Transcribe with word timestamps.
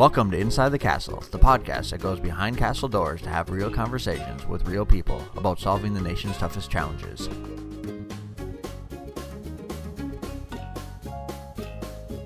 Welcome 0.00 0.30
to 0.30 0.38
Inside 0.38 0.70
the 0.70 0.78
Castle, 0.78 1.22
the 1.30 1.38
podcast 1.38 1.90
that 1.90 2.00
goes 2.00 2.18
behind 2.18 2.56
castle 2.56 2.88
doors 2.88 3.20
to 3.20 3.28
have 3.28 3.50
real 3.50 3.70
conversations 3.70 4.46
with 4.46 4.66
real 4.66 4.86
people 4.86 5.22
about 5.36 5.60
solving 5.60 5.92
the 5.92 6.00
nation's 6.00 6.38
toughest 6.38 6.70
challenges. 6.70 7.28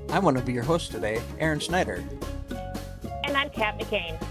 I'm 0.08 0.22
one 0.22 0.36
of 0.36 0.48
your 0.48 0.62
hosts 0.62 0.88
today, 0.88 1.20
Aaron 1.40 1.58
Snyder. 1.58 2.04
And 3.24 3.36
I'm 3.36 3.50
Kat 3.50 3.76
McCain. 3.76 4.24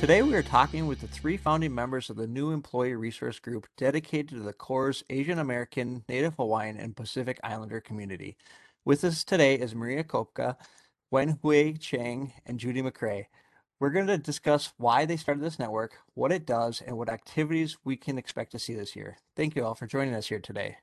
Today 0.00 0.22
we 0.22 0.34
are 0.34 0.42
talking 0.42 0.88
with 0.88 1.00
the 1.00 1.06
three 1.06 1.36
founding 1.36 1.72
members 1.72 2.10
of 2.10 2.16
the 2.16 2.26
new 2.26 2.50
employee 2.50 2.96
resource 2.96 3.38
group 3.38 3.68
dedicated 3.76 4.30
to 4.30 4.40
the 4.40 4.52
Corps' 4.52 5.04
Asian 5.08 5.38
American, 5.38 6.02
Native 6.08 6.34
Hawaiian, 6.34 6.76
and 6.76 6.96
Pacific 6.96 7.38
Islander 7.44 7.80
community. 7.80 8.36
With 8.84 9.04
us 9.04 9.22
today 9.22 9.54
is 9.54 9.76
Marie 9.76 10.02
Kopka, 10.02 10.56
Wen-Huei 11.10 11.78
Chang, 11.78 12.32
and 12.46 12.58
Judy 12.58 12.82
McCrea. 12.82 13.26
We're 13.78 13.90
going 13.90 14.06
to 14.08 14.18
discuss 14.18 14.72
why 14.76 15.06
they 15.06 15.16
started 15.16 15.42
this 15.42 15.58
network, 15.58 15.94
what 16.14 16.32
it 16.32 16.46
does, 16.46 16.82
and 16.86 16.98
what 16.98 17.08
activities 17.08 17.78
we 17.84 17.96
can 17.96 18.18
expect 18.18 18.52
to 18.52 18.58
see 18.58 18.74
this 18.74 18.94
year. 18.94 19.18
Thank 19.36 19.56
you 19.56 19.64
all 19.64 19.74
for 19.74 19.86
joining 19.86 20.14
us 20.14 20.28
here 20.28 20.38
today. 20.38 20.76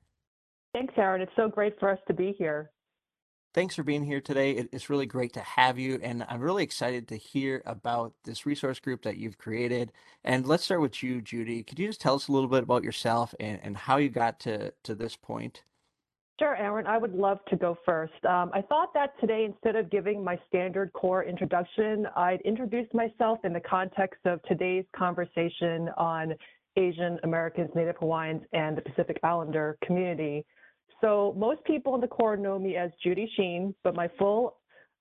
Thanks, 0.73 0.93
Aaron. 0.97 1.21
It's 1.21 1.31
so 1.35 1.47
great 1.47 1.79
for 1.79 1.89
us 1.89 1.99
to 2.07 2.13
be 2.13 2.35
here. 2.37 2.71
Thanks 3.53 3.75
for 3.75 3.83
being 3.83 4.03
here 4.03 4.21
today. 4.21 4.67
It's 4.71 4.89
really 4.89 5.05
great 5.05 5.33
to 5.33 5.39
have 5.39 5.79
you, 5.79 5.99
and 6.03 6.25
I'm 6.29 6.41
really 6.41 6.63
excited 6.63 7.07
to 7.07 7.15
hear 7.15 7.63
about 7.65 8.13
this 8.23 8.45
resource 8.45 8.79
group 8.79 9.03
that 9.03 9.17
you've 9.17 9.37
created. 9.37 9.91
And 10.23 10.45
let's 10.45 10.63
start 10.63 10.81
with 10.81 11.01
you, 11.01 11.21
Judy. 11.21 11.63
Could 11.63 11.79
you 11.79 11.87
just 11.87 12.01
tell 12.01 12.15
us 12.15 12.27
a 12.27 12.31
little 12.31 12.49
bit 12.49 12.63
about 12.63 12.83
yourself 12.83 13.33
and, 13.39 13.59
and 13.63 13.77
how 13.77 13.97
you 13.97 14.09
got 14.09 14.39
to, 14.41 14.73
to 14.83 14.93
this 14.93 15.15
point? 15.15 15.63
Sure, 16.39 16.55
Aaron, 16.55 16.85
I 16.85 16.99
would 16.99 17.15
love 17.15 17.39
to 17.49 17.55
go 17.55 17.75
first. 17.83 18.13
Um, 18.23 18.51
I 18.53 18.61
thought 18.61 18.93
that 18.93 19.19
today, 19.19 19.43
instead 19.45 19.75
of 19.75 19.89
giving 19.89 20.23
my 20.23 20.39
standard 20.47 20.93
Corps 20.93 21.23
introduction, 21.23 22.07
I'd 22.15 22.41
introduce 22.41 22.87
myself 22.93 23.39
in 23.43 23.53
the 23.53 23.59
context 23.59 24.19
of 24.25 24.39
today's 24.43 24.85
conversation 24.95 25.89
on 25.97 26.35
Asian 26.75 27.17
Americans, 27.23 27.71
Native 27.73 27.95
Hawaiians, 27.97 28.43
and 28.53 28.77
the 28.77 28.81
Pacific 28.81 29.19
Islander 29.23 29.79
community. 29.83 30.45
So 31.01 31.33
most 31.35 31.63
people 31.63 31.95
in 31.95 32.01
the 32.01 32.07
Corps 32.07 32.37
know 32.37 32.59
me 32.59 32.75
as 32.75 32.91
Judy 33.03 33.27
Sheen, 33.35 33.73
but 33.83 33.95
my 33.95 34.07
full 34.19 34.57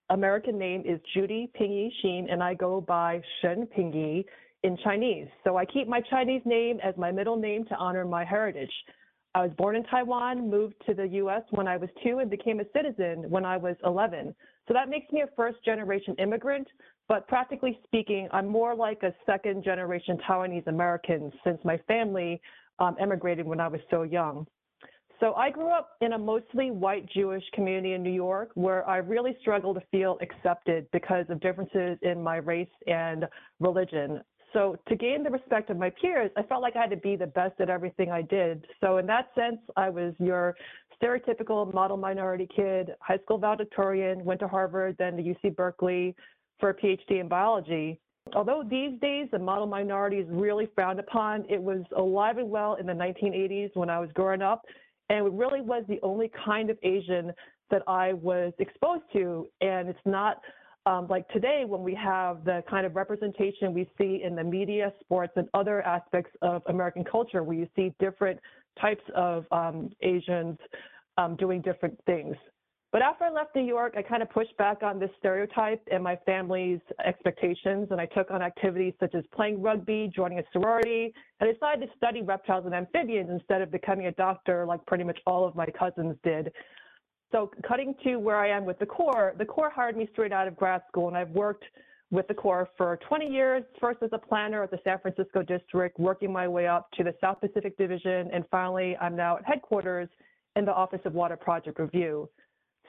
American 0.09 0.57
name 0.57 0.85
is 0.87 1.01
Judy 1.13 1.51
Pingyi 1.61 1.91
Sheen, 2.01 2.29
and 2.31 2.43
I 2.43 2.55
go 2.55 2.81
by 2.81 3.21
Shen 3.43 3.69
Pingyi 3.77 4.25
in 4.63 4.79
Chinese. 4.83 5.29
So 5.45 5.59
I 5.59 5.67
keep 5.67 5.87
my 5.87 6.01
Chinese 6.01 6.43
name 6.47 6.79
as 6.83 6.97
my 6.97 7.13
middle 7.13 7.37
name 7.37 7.67
to 7.67 7.75
honor 7.77 8.07
my 8.07 8.25
heritage. 8.25 8.73
I 9.37 9.43
was 9.43 9.51
born 9.59 9.77
in 9.77 9.85
Taiwan, 9.85 10.49
moved 10.49 10.77
to 10.87 10.95
the 10.95 11.07
US 11.09 11.43
when 11.51 11.69
I 11.69 11.77
was 11.77 11.91
two, 12.03 12.21
and 12.21 12.31
became 12.31 12.59
a 12.59 12.65
citizen 12.75 13.29
when 13.29 13.45
I 13.45 13.59
was 13.59 13.77
11. 13.85 14.35
So 14.67 14.73
that 14.73 14.89
makes 14.89 15.13
me 15.13 15.21
a 15.21 15.27
first 15.37 15.63
generation 15.63 16.15
immigrant, 16.19 16.67
but 17.07 17.29
practically 17.29 17.79
speaking, 17.85 18.31
I'm 18.33 18.49
more 18.49 18.75
like 18.75 19.03
a 19.03 19.13
second 19.27 19.63
generation 19.63 20.17
Taiwanese 20.27 20.67
American 20.69 21.31
since 21.45 21.59
my 21.65 21.77
family 21.87 22.41
um, 22.79 22.97
emigrated 22.99 23.47
when 23.47 23.61
I 23.61 23.69
was 23.69 23.83
so 23.91 24.05
young. 24.05 24.47
So 25.21 25.35
I 25.35 25.51
grew 25.51 25.69
up 25.69 25.99
in 26.01 26.15
a 26.15 26.19
mostly 26.19 26.71
white 26.71 27.07
Jewish 27.07 27.45
community 27.53 27.93
in 27.93 28.03
New 28.03 28.09
York 28.09 28.53
where 28.55 28.89
I 28.89 28.97
really 28.97 29.37
struggled 29.43 29.77
to 29.77 29.83
feel 29.91 30.17
accepted 30.23 30.87
because 30.93 31.27
of 31.29 31.41
differences 31.41 31.99
in 32.01 32.23
my 32.23 32.37
race 32.37 32.73
and 32.87 33.27
religion. 33.61 34.23
So 34.57 34.79
to 34.89 34.97
gain 34.97 35.23
the 35.23 35.29
respect 35.29 35.69
of 35.69 35.77
my 35.77 35.91
peers, 35.91 36.31
I 36.35 36.43
felt 36.43 36.63
like 36.63 36.77
I 36.77 36.81
had 36.81 36.89
to 36.89 36.97
be 36.97 37.15
the 37.15 37.27
best 37.27 37.61
at 37.61 37.69
everything 37.69 38.11
I 38.11 38.23
did. 38.23 38.67
So 38.81 38.97
in 38.97 39.07
that 39.07 39.29
sense, 39.35 39.59
I 39.77 39.91
was 39.91 40.15
your 40.19 40.57
stereotypical 40.99 41.75
model 41.75 41.99
minority 41.99 42.49
kid, 42.57 42.93
high 43.01 43.19
school 43.19 43.37
valedictorian, 43.37 44.25
went 44.25 44.41
to 44.41 44.49
Harvard, 44.49 44.97
then 44.99 45.15
to 45.19 45.23
UC 45.23 45.55
Berkeley 45.57 46.17
for 46.59 46.71
a 46.71 46.75
PhD 46.75 47.21
in 47.21 47.29
biology. 47.29 48.01
Although 48.35 48.65
these 48.67 48.99
days 48.99 49.29
the 49.31 49.39
model 49.39 49.67
minority 49.67 50.17
is 50.17 50.27
really 50.31 50.69
frowned 50.75 51.01
upon, 51.01 51.45
it 51.51 51.63
was 51.63 51.83
alive 51.95 52.39
and 52.39 52.49
well 52.49 52.77
in 52.77 52.87
the 52.87 52.95
1980s 52.95 53.73
when 53.75 53.91
I 53.91 53.99
was 53.99 54.09
growing 54.15 54.41
up, 54.41 54.63
and 55.11 55.27
it 55.27 55.33
really 55.35 55.61
was 55.61 55.85
the 55.87 56.01
only 56.03 56.33
kind 56.47 56.71
of 56.71 56.79
Asian 56.83 57.31
that 57.71 57.83
I 57.87 58.15
was 58.15 58.55
exposed 58.59 59.05
to. 59.13 59.49
And 59.61 59.91
it's 59.91 59.99
not 60.07 60.41
um, 60.87 61.07
like 61.09 61.29
today 61.29 61.65
when 61.67 61.83
we 61.83 61.95
have 61.95 62.45
the 62.45 62.63
kind 62.71 62.87
of 62.87 62.95
representation 62.95 63.75
we 63.75 63.91
see 63.99 64.23
in 64.25 64.37
the 64.37 64.45
media, 64.45 64.93
sports, 65.01 65.33
and 65.37 65.49
other 65.53 65.83
aspects 65.83 66.31
of 66.43 66.63
American 66.67 67.05
culture, 67.05 67.43
where 67.43 67.57
you 67.57 67.69
see 67.75 67.93
different 67.99 68.39
types 68.81 69.03
of 69.15 69.45
um, 69.51 69.91
Asians 70.03 70.57
um, 71.19 71.35
doing 71.37 71.61
different 71.61 71.99
things. 72.07 72.37
But 72.93 73.03
after 73.03 73.25
I 73.25 73.31
left 73.31 73.55
New 73.55 73.65
York, 73.65 73.95
I 73.99 74.03
kind 74.03 74.23
of 74.23 74.31
pushed 74.31 74.57
back 74.57 74.83
on 74.83 74.99
this 74.99 75.11
stereotype 75.19 75.83
and 75.91 76.03
my 76.03 76.17
family's 76.25 76.81
expectations, 77.05 77.89
and 77.91 78.01
I 78.01 78.07
took 78.07 78.31
on 78.31 78.41
activities 78.41 78.95
such 79.01 79.15
as 79.15 79.25
playing 79.35 79.61
rugby, 79.61 80.11
joining 80.15 80.39
a 80.39 80.45
sorority, 80.53 81.13
and 81.41 81.51
I 81.51 81.53
decided 81.53 81.87
to 81.87 81.97
study 81.97 82.23
reptiles 82.23 82.65
and 82.65 82.75
amphibians 82.75 83.29
instead 83.29 83.61
of 83.61 83.73
becoming 83.73 84.07
a 84.07 84.13
doctor 84.13 84.65
like 84.65 84.87
pretty 84.87 85.05
much 85.05 85.19
all 85.27 85.47
of 85.47 85.57
my 85.57 85.67
cousins 85.67 86.17
did. 86.23 86.53
So 87.37 87.51
cutting 87.69 87.95
to 88.03 88.17
where 88.17 88.37
I 88.37 88.49
am 88.49 88.65
with 88.65 88.79
the 88.79 88.87
Corps, 88.87 89.35
the 89.37 89.45
Corps 89.45 89.69
hired 89.69 89.95
me 89.95 90.09
straight 90.11 90.33
out 90.33 90.49
of 90.49 90.57
grad 90.57 90.81
school, 90.89 91.09
and 91.09 91.17
I've 91.19 91.29
worked 91.33 91.67
with 92.11 92.27
the 92.29 92.33
Corps 92.33 92.67
for 92.79 92.99
20 93.07 93.27
years, 93.27 93.63
first 93.79 94.03
as 94.03 94.09
a 94.15 94.19
planner 94.19 94.63
at 94.63 94.71
the 94.71 94.79
San 94.85 94.99
Francisco 95.01 95.43
district, 95.43 95.99
working 95.99 96.33
my 96.33 96.49
way 96.49 96.67
up 96.67 96.91
to 96.93 97.05
the 97.05 97.15
South 97.21 97.39
Pacific 97.43 97.77
Division, 97.77 98.31
and 98.33 98.47
finally 98.51 98.97
I'm 99.03 99.15
now 99.15 99.37
at 99.37 99.45
headquarters 99.45 100.09
in 100.55 100.65
the 100.65 100.73
Office 100.73 101.03
of 101.05 101.13
Water 101.13 101.37
Project 101.37 101.79
Review. 101.79 102.27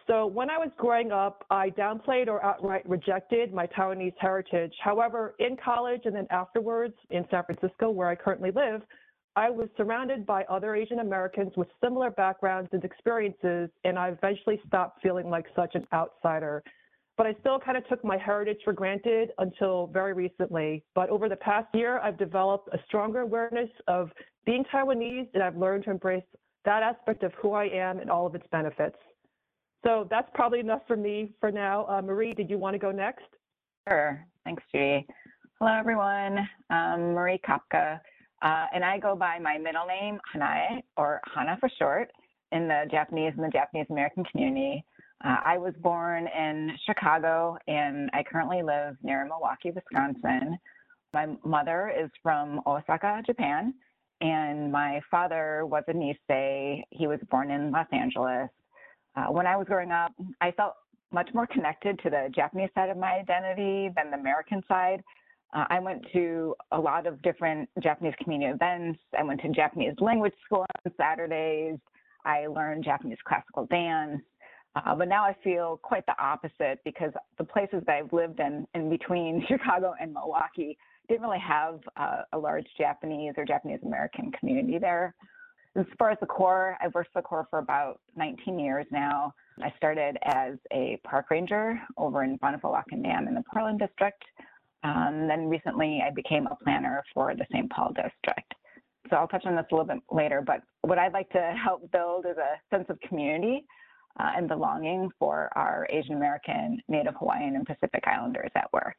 So 0.08 0.26
when 0.26 0.50
I 0.50 0.58
was 0.58 0.70
growing 0.78 1.12
up, 1.12 1.44
I 1.50 1.72
downplayed 1.72 2.30
or 2.30 2.42
outright 2.42 2.88
rejected 2.88 3.54
my 3.54 3.68
Taiwanese 3.68 4.14
heritage. 4.18 4.74
However, 4.82 5.36
in 5.40 5.58
college 5.58 6.04
and 6.06 6.16
then 6.16 6.28
afterwards 6.30 6.94
in 7.10 7.26
San 7.30 7.44
Francisco, 7.44 7.90
where 7.90 8.08
I 8.08 8.16
currently 8.16 8.52
live, 8.52 8.82
I 9.38 9.52
was 9.52 9.70
surrounded 9.78 10.26
by 10.26 10.46
other 10.46 10.76
Asian 10.76 10.98
Americans 10.98 11.54
with 11.56 11.68
similar 11.80 12.10
backgrounds 12.10 12.70
and 12.74 12.84
experiences, 12.84 13.70
and 13.84 14.00
I 14.00 14.08
eventually 14.08 14.60
stopped 14.66 15.00
feeling 15.04 15.30
like 15.30 15.46
such 15.56 15.76
an 15.76 15.86
outsider. 15.94 16.64
But 17.18 17.28
I 17.28 17.36
still 17.42 17.60
kind 17.60 17.78
of 17.78 17.88
took 17.88 18.04
my 18.04 18.18
heritage 18.18 18.58
for 18.64 18.74
granted 18.74 19.30
until 19.38 19.92
very 19.94 20.14
recently. 20.14 20.84
But 20.96 21.12
over 21.12 21.30
the 21.30 21.36
past 21.36 21.68
year, 21.76 22.00
I've 22.00 22.18
developed 22.18 22.70
a 22.74 22.80
stronger 22.88 23.20
awareness 23.20 23.70
of 23.88 24.10
being 24.48 24.66
Taiwanese, 24.74 25.28
and 25.36 25.44
I've 25.44 25.56
learned 25.56 25.84
to 25.84 25.92
embrace 25.92 26.24
that 26.66 26.82
aspect 26.82 27.22
of 27.22 27.32
who 27.40 27.52
I 27.54 27.66
am 27.66 28.00
and 28.00 28.10
all 28.10 28.26
of 28.26 28.34
its 28.34 28.48
benefits. 28.52 28.98
So 29.86 30.08
that's 30.10 30.30
probably 30.34 30.62
enough 30.62 30.82
for 30.88 30.98
me 30.98 31.34
for 31.40 31.52
now. 31.52 31.86
Uh, 31.86 32.02
Marie, 32.02 32.34
did 32.34 32.50
you 32.50 32.58
want 32.58 32.74
to 32.74 32.80
go 32.80 32.90
next? 32.90 33.26
Sure. 33.88 34.26
Thanks, 34.46 34.64
Judy. 34.74 35.06
Hello, 35.60 35.78
everyone. 35.78 36.50
I'm 36.72 37.14
Marie 37.14 37.40
Kopka. 37.48 38.00
Uh, 38.42 38.66
and 38.74 38.84
I 38.86 39.00
go 39.00 39.16
by 39.16 39.40
my 39.40 39.58
middle 39.58 39.86
name, 39.86 40.20
Hanae, 40.34 40.82
or 40.96 41.22
Hana 41.34 41.58
for 41.60 41.70
short, 41.80 42.12
in 42.52 42.68
the 42.68 42.86
Japanese 42.90 43.34
and 43.36 43.46
the 43.46 43.50
Japanese 43.52 43.88
American 43.90 44.24
community. 44.26 44.84
Uh, 45.26 45.38
I 45.44 45.58
was 45.58 45.74
born 45.82 46.28
in 46.28 46.72
Chicago, 46.86 47.58
and 47.68 48.10
I 48.14 48.24
currently 48.24 48.62
live 48.62 48.96
near 49.02 49.26
Milwaukee, 49.26 49.72
Wisconsin. 49.72 50.58
My 51.14 51.28
mother 51.44 51.92
is 52.00 52.12
from 52.22 52.62
Osaka, 52.68 53.24
Japan, 53.26 53.74
and 54.22 54.72
my 54.72 55.02
father 55.10 55.66
was 55.66 55.84
a 55.88 55.94
Nisei. 55.94 56.84
He 56.92 57.08
was 57.08 57.20
born 57.32 57.50
in 57.50 57.72
Los 57.72 57.88
Angeles. 57.92 58.50
Uh, 59.16 59.26
when 59.26 59.48
I 59.48 59.56
was 59.56 59.66
growing 59.68 59.92
up, 59.92 60.12
I 60.42 60.52
felt 60.52 60.74
much 61.12 61.30
more 61.34 61.48
connected 61.48 61.98
to 62.04 62.10
the 62.10 62.30
Japanese 62.36 62.70
side 62.76 62.90
of 62.90 62.98
my 62.98 63.14
identity 63.14 63.90
than 63.96 64.12
the 64.12 64.18
American 64.18 64.62
side. 64.68 65.02
Uh, 65.54 65.66
I 65.70 65.80
went 65.80 66.06
to 66.14 66.56
a 66.72 66.80
lot 66.80 67.08
of 67.08 67.22
different 67.22 67.70
Japanese 67.82 68.14
community 68.22 68.52
events. 68.52 69.00
I 69.18 69.24
went 69.24 69.42
to 69.42 69.50
Japanese 69.50 69.94
language 70.00 70.34
school 70.46 70.66
on 70.86 70.92
Saturdays. 70.98 71.80
I 72.26 72.48
learned 72.48 72.84
Japanese 72.84 73.18
classical 73.26 73.66
dance. 73.68 74.22
Uh, 74.76 74.94
but 74.94 75.08
now 75.08 75.24
I 75.24 75.36
feel 75.44 75.80
quite 75.82 76.06
the 76.06 76.16
opposite 76.22 76.80
because 76.84 77.12
the 77.38 77.44
places 77.44 77.82
that 77.88 77.96
I've 77.96 78.14
lived 78.14 78.40
in, 78.40 78.68
in 78.76 78.90
between 78.90 79.46
Chicago 79.48 79.94
and 80.00 80.14
Milwaukee, 80.14 80.78
didn't 81.08 81.22
really 81.22 81.40
have 81.40 81.80
uh, 81.96 82.24
a 82.34 82.38
large 82.38 82.68
Japanese 82.78 83.34
or 83.38 83.46
Japanese 83.46 83.80
American 83.86 84.32
community 84.32 84.78
there. 84.78 85.16
As 85.78 85.86
far 85.98 86.10
as 86.10 86.18
the 86.20 86.26
Corps, 86.26 86.78
I've 86.82 86.94
worked 86.94 87.14
for 87.14 87.22
the 87.22 87.26
Corps 87.28 87.48
for 87.50 87.60
about 87.60 88.02
19 88.16 88.60
years 88.60 88.86
now. 88.92 89.34
I 89.64 89.72
started 89.78 90.18
as 90.24 90.56
a 90.74 91.00
park 91.04 91.30
ranger 91.30 91.80
over 91.98 92.24
in 92.24 92.38
Bonneville-Lock-and 92.38 93.04
Dam 93.04 93.28
in 93.28 93.36
the 93.36 93.44
Portland 93.52 93.80
district. 93.80 94.24
Um, 94.88 95.28
then 95.28 95.50
recently 95.50 96.02
I 96.06 96.12
became 96.12 96.48
a 96.48 96.56
planner 96.64 97.04
for 97.14 97.36
the 97.36 97.46
St. 97.52 97.70
Paul 97.70 97.90
district. 97.90 98.54
So 99.10 99.16
I'll 99.16 99.28
touch 99.28 99.46
on 99.46 99.56
this 99.56 99.66
a 99.72 99.76
little 99.76 99.88
bit 99.88 100.04
later, 100.12 100.42
but 100.46 100.62
what 100.82 100.98
I'd 100.98 101.14
like 101.14 101.30
to 101.32 101.56
help 101.64 101.92
build 101.92 102.26
is 102.26 102.38
a 102.38 102.76
sense 102.76 102.86
of 102.90 103.00
community 103.02 103.66
uh, 104.20 104.32
and 104.36 104.48
belonging 104.48 105.10
for 105.20 105.50
our 105.56 105.88
Asian 105.90 106.16
American, 106.16 106.82
Native 106.88 107.16
Hawaiian, 107.20 107.56
and 107.56 107.66
Pacific 107.66 108.04
Islanders 108.06 108.52
at 108.56 108.72
work. 108.74 108.98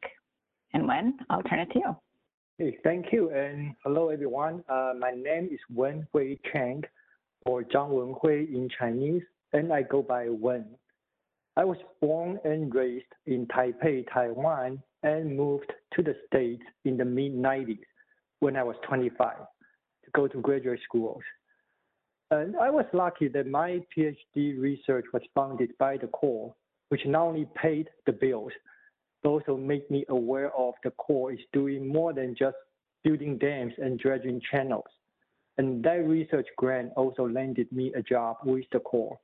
And 0.75 0.87
Wen, 0.87 1.19
I'll 1.31 1.43
turn 1.43 1.61
it 1.61 1.71
to 1.73 1.79
you. 1.79 1.97
Hey, 2.59 2.77
thank 2.85 3.07
you, 3.13 3.31
and 3.31 3.75
hello 3.85 4.09
everyone. 4.09 4.65
Uh, 4.69 4.93
my 4.99 5.13
name 5.13 5.49
is 5.51 5.61
Wen-Huei 5.73 6.39
Chang, 6.53 6.83
or 7.47 7.63
Zhang 7.63 7.91
Wenhui 7.91 8.53
in 8.53 8.69
Chinese, 8.79 9.23
and 9.53 9.73
I 9.73 9.83
go 9.83 10.03
by 10.03 10.29
Wen. 10.29 10.67
I 11.57 11.65
was 11.65 11.79
born 12.01 12.39
and 12.45 12.75
raised 12.75 13.13
in 13.27 13.47
Taipei, 13.47 14.05
Taiwan, 14.13 14.83
and 15.03 15.37
moved 15.37 15.73
to 15.95 16.03
the 16.03 16.15
States 16.27 16.63
in 16.85 16.97
the 16.97 17.05
mid 17.05 17.35
90s 17.35 17.79
when 18.41 18.57
I 18.57 18.63
was 18.63 18.77
25 18.87 19.37
to 19.37 20.11
go 20.15 20.29
to 20.29 20.41
graduate 20.41 20.81
schools. 20.85 21.23
And 22.31 22.57
I 22.57 22.71
was 22.71 22.85
lucky 22.93 23.29
that 23.29 23.47
my 23.47 23.81
PhD 23.97 24.59
research 24.59 25.07
was 25.13 25.23
funded 25.35 25.71
by 25.79 25.97
the 25.97 26.09
Corps, 26.09 26.55
which 26.91 27.07
not 27.07 27.23
only 27.23 27.49
paid 27.55 27.89
the 28.07 28.13
bills, 28.13 28.53
but 29.23 29.31
also 29.31 29.57
made 29.57 29.89
me 29.91 30.05
aware 30.09 30.55
of 30.55 30.75
the 30.85 30.91
Corps 30.93 31.33
is 31.33 31.41
doing 31.53 31.89
more 31.89 32.13
than 32.13 32.37
just 32.39 32.57
building 33.03 33.39
dams 33.39 33.73
and 33.79 33.99
dredging 33.99 34.41
channels. 34.51 34.85
And 35.57 35.83
that 35.85 36.07
research 36.07 36.47
grant 36.57 36.93
also 36.97 37.27
landed 37.27 37.71
me 37.73 37.93
a 37.95 38.03
job 38.03 38.37
with 38.45 38.65
the 38.73 38.81
Corps. 38.81 39.19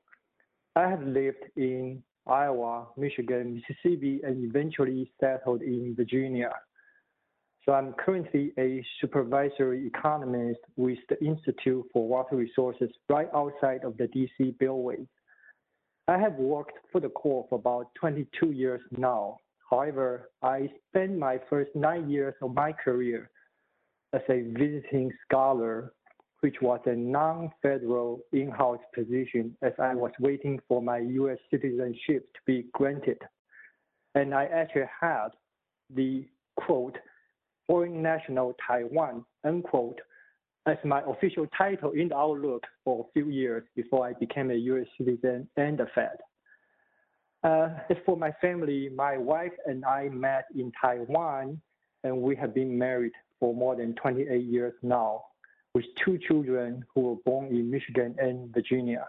I 0.74 0.88
have 0.88 1.02
lived 1.02 1.44
in 1.56 2.02
Iowa, 2.26 2.86
Michigan, 2.96 3.54
Mississippi, 3.54 4.20
and 4.24 4.44
eventually 4.44 5.10
settled 5.20 5.62
in 5.62 5.94
Virginia. 5.96 6.50
So 7.64 7.72
I'm 7.72 7.94
currently 7.94 8.52
a 8.58 8.84
supervisory 9.00 9.86
economist 9.86 10.60
with 10.76 10.98
the 11.08 11.22
Institute 11.24 11.84
for 11.92 12.06
Water 12.06 12.36
Resources 12.36 12.90
right 13.08 13.28
outside 13.34 13.84
of 13.84 13.96
the 13.96 14.04
DC 14.04 14.56
Beltway. 14.58 15.06
I 16.06 16.18
have 16.18 16.34
worked 16.34 16.78
for 16.92 17.00
the 17.00 17.08
Corps 17.08 17.46
for 17.48 17.58
about 17.58 17.88
22 17.98 18.50
years 18.50 18.82
now. 18.90 19.38
However, 19.70 20.30
I 20.42 20.70
spent 20.88 21.18
my 21.18 21.40
first 21.48 21.70
nine 21.74 22.10
years 22.10 22.34
of 22.42 22.54
my 22.54 22.72
career 22.72 23.30
as 24.12 24.20
a 24.28 24.42
visiting 24.42 25.10
scholar, 25.26 25.94
which 26.44 26.60
was 26.60 26.78
a 26.84 26.94
non-federal 26.94 28.20
in-house 28.34 28.84
position 28.94 29.56
as 29.62 29.72
I 29.78 29.94
was 29.94 30.10
waiting 30.20 30.60
for 30.68 30.82
my 30.82 30.98
U.S. 30.98 31.38
citizenship 31.50 32.28
to 32.34 32.40
be 32.44 32.66
granted. 32.74 33.16
And 34.14 34.34
I 34.34 34.44
actually 34.44 34.90
had 35.00 35.28
the 35.88 36.26
quote, 36.56 36.98
foreign 37.66 38.02
national 38.02 38.54
Taiwan, 38.68 39.24
unquote, 39.42 39.98
as 40.66 40.76
my 40.84 41.00
official 41.06 41.46
title 41.56 41.92
in 41.92 42.08
the 42.08 42.16
Outlook 42.18 42.64
for 42.84 43.06
a 43.06 43.12
few 43.14 43.30
years 43.30 43.64
before 43.74 44.06
I 44.06 44.12
became 44.12 44.50
a 44.50 44.54
U.S. 44.72 44.86
citizen 44.98 45.48
and 45.56 45.80
a 45.80 45.86
Fed. 45.94 46.18
Uh, 47.42 47.70
as 47.88 47.96
for 48.04 48.18
my 48.18 48.32
family, 48.42 48.90
my 48.94 49.16
wife 49.16 49.56
and 49.64 49.82
I 49.86 50.10
met 50.10 50.44
in 50.54 50.70
Taiwan, 50.78 51.58
and 52.02 52.20
we 52.20 52.36
have 52.36 52.52
been 52.52 52.76
married 52.76 53.12
for 53.40 53.54
more 53.54 53.76
than 53.76 53.94
28 53.94 54.44
years 54.44 54.74
now, 54.82 55.22
with 55.74 55.84
two 56.04 56.18
children 56.28 56.84
who 56.94 57.00
were 57.00 57.16
born 57.24 57.46
in 57.48 57.70
Michigan 57.70 58.14
and 58.18 58.52
Virginia. 58.54 59.06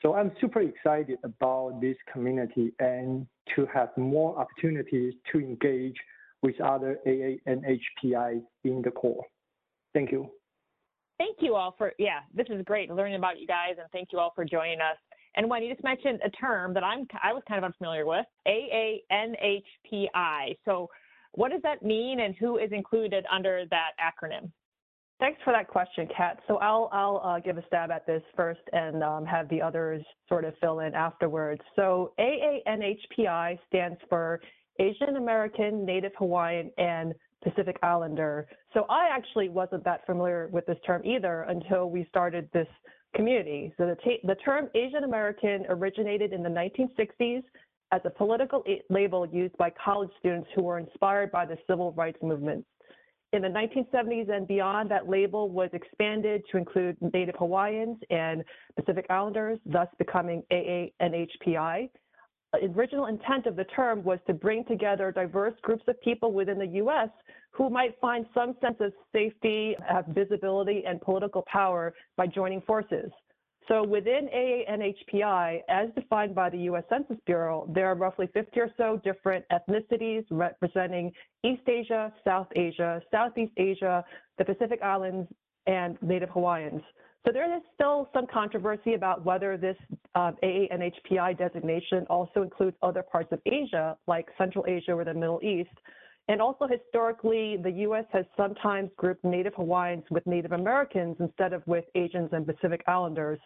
So 0.00 0.14
I'm 0.14 0.30
super 0.40 0.60
excited 0.60 1.18
about 1.24 1.80
this 1.80 1.96
community 2.12 2.72
and 2.78 3.26
to 3.56 3.66
have 3.74 3.88
more 3.96 4.38
opportunities 4.38 5.14
to 5.32 5.40
engage 5.40 5.96
with 6.42 6.60
other 6.60 6.98
AA 7.04 7.38
and 7.46 7.64
HPI 7.64 8.40
in 8.62 8.82
the 8.82 8.92
Corps. 8.92 9.24
Thank 9.92 10.12
you. 10.12 10.30
Thank 11.18 11.38
you 11.40 11.56
all 11.56 11.74
for, 11.76 11.92
yeah, 11.98 12.20
this 12.32 12.46
is 12.48 12.64
great 12.64 12.92
learning 12.92 13.16
about 13.16 13.40
you 13.40 13.46
guys, 13.48 13.74
and 13.80 13.90
thank 13.90 14.10
you 14.12 14.20
all 14.20 14.32
for 14.36 14.44
joining 14.44 14.80
us. 14.80 14.96
And 15.34 15.50
Wen 15.50 15.64
you 15.64 15.72
just 15.72 15.82
mentioned 15.82 16.20
a 16.24 16.30
term 16.30 16.72
that 16.74 16.84
I'm, 16.84 17.08
I 17.20 17.32
was 17.32 17.42
kind 17.48 17.58
of 17.58 17.64
unfamiliar 17.64 18.06
with, 18.06 18.24
AANHPI. 18.46 18.98
So 20.64 20.88
what 21.32 21.50
does 21.50 21.62
that 21.62 21.82
mean 21.82 22.20
and 22.20 22.36
who 22.36 22.58
is 22.58 22.70
included 22.70 23.24
under 23.32 23.64
that 23.70 23.90
acronym? 24.00 24.52
Thanks 25.20 25.40
for 25.42 25.52
that 25.52 25.66
question, 25.66 26.08
Kat. 26.16 26.38
So 26.46 26.58
I'll, 26.58 26.88
I'll 26.92 27.20
uh, 27.24 27.40
give 27.40 27.58
a 27.58 27.66
stab 27.66 27.90
at 27.90 28.06
this 28.06 28.22
first 28.36 28.60
and 28.72 29.02
um, 29.02 29.26
have 29.26 29.48
the 29.48 29.60
others 29.60 30.04
sort 30.28 30.44
of 30.44 30.54
fill 30.60 30.80
in 30.80 30.94
afterwards. 30.94 31.60
So 31.74 32.12
AANHPI 32.20 33.58
stands 33.66 33.98
for 34.08 34.40
Asian 34.78 35.16
American, 35.16 35.84
Native 35.84 36.12
Hawaiian, 36.18 36.70
and 36.78 37.14
Pacific 37.42 37.78
Islander. 37.82 38.46
So 38.74 38.86
I 38.88 39.08
actually 39.10 39.48
wasn't 39.48 39.84
that 39.84 40.06
familiar 40.06 40.48
with 40.52 40.66
this 40.66 40.78
term 40.86 41.04
either 41.04 41.42
until 41.42 41.90
we 41.90 42.06
started 42.08 42.48
this 42.52 42.68
community. 43.16 43.72
So 43.76 43.86
the, 43.86 43.96
the 44.22 44.36
term 44.36 44.68
Asian 44.76 45.02
American 45.02 45.64
originated 45.68 46.32
in 46.32 46.44
the 46.44 46.48
1960s 46.48 47.42
as 47.90 48.00
a 48.04 48.10
political 48.10 48.62
label 48.90 49.26
used 49.26 49.56
by 49.56 49.72
college 49.82 50.10
students 50.20 50.48
who 50.54 50.62
were 50.62 50.78
inspired 50.78 51.32
by 51.32 51.46
the 51.46 51.56
civil 51.68 51.92
rights 51.92 52.18
movement. 52.22 52.64
In 53.32 53.42
the 53.42 53.48
1970s 53.48 54.30
and 54.30 54.48
beyond, 54.48 54.90
that 54.90 55.08
label 55.08 55.50
was 55.50 55.68
expanded 55.74 56.42
to 56.50 56.56
include 56.56 56.96
Native 57.12 57.34
Hawaiians 57.38 57.98
and 58.08 58.42
Pacific 58.74 59.04
Islanders, 59.10 59.58
thus 59.66 59.88
becoming 59.98 60.42
AANHPI 60.50 61.90
The 62.54 62.72
original 62.74 63.06
intent 63.06 63.44
of 63.44 63.54
the 63.54 63.64
term 63.64 64.02
was 64.02 64.18
to 64.28 64.32
bring 64.32 64.64
together 64.64 65.12
diverse 65.12 65.52
groups 65.60 65.84
of 65.88 66.00
people 66.00 66.32
within 66.32 66.58
the 66.58 66.68
U.S. 66.78 67.10
who 67.50 67.68
might 67.68 68.00
find 68.00 68.24
some 68.32 68.56
sense 68.62 68.76
of 68.80 68.94
safety, 69.12 69.76
have 69.86 70.06
visibility, 70.06 70.84
and 70.86 70.98
political 70.98 71.44
power 71.52 71.92
by 72.16 72.26
joining 72.26 72.62
forces. 72.62 73.10
So 73.68 73.84
within 73.84 74.30
AANHPI, 74.34 75.60
as 75.68 75.90
defined 75.94 76.34
by 76.34 76.48
the 76.48 76.56
U.S. 76.58 76.84
Census 76.88 77.18
Bureau, 77.26 77.70
there 77.74 77.86
are 77.86 77.94
roughly 77.94 78.26
50 78.32 78.60
or 78.60 78.70
so 78.78 78.98
different 79.04 79.44
ethnicities 79.52 80.24
representing 80.30 81.12
East 81.44 81.68
Asia, 81.68 82.10
South 82.24 82.46
Asia, 82.56 83.02
Southeast 83.10 83.52
Asia, 83.58 84.02
the 84.38 84.44
Pacific 84.44 84.80
Islands, 84.82 85.30
and 85.66 85.98
Native 86.00 86.30
Hawaiians. 86.30 86.80
So 87.26 87.32
there 87.32 87.54
is 87.54 87.62
still 87.74 88.08
some 88.14 88.26
controversy 88.26 88.94
about 88.94 89.22
whether 89.22 89.58
this 89.58 89.76
um, 90.14 90.36
AANHPI 90.42 91.36
designation 91.36 92.06
also 92.08 92.42
includes 92.42 92.76
other 92.82 93.02
parts 93.02 93.30
of 93.32 93.40
Asia, 93.44 93.98
like 94.06 94.28
Central 94.38 94.64
Asia 94.66 94.92
or 94.92 95.04
the 95.04 95.12
Middle 95.12 95.40
East. 95.42 95.68
And 96.28 96.42
also 96.42 96.66
historically, 96.66 97.56
the 97.56 97.70
U.S. 97.70 98.04
has 98.12 98.26
sometimes 98.36 98.90
grouped 98.96 99.24
Native 99.24 99.54
Hawaiians 99.54 100.04
with 100.10 100.26
Native 100.26 100.52
Americans 100.52 101.16
instead 101.20 101.54
of 101.54 101.66
with 101.66 101.86
Asians 101.94 102.28
and 102.32 102.46
Pacific 102.46 102.82
Islanders. 102.86 103.40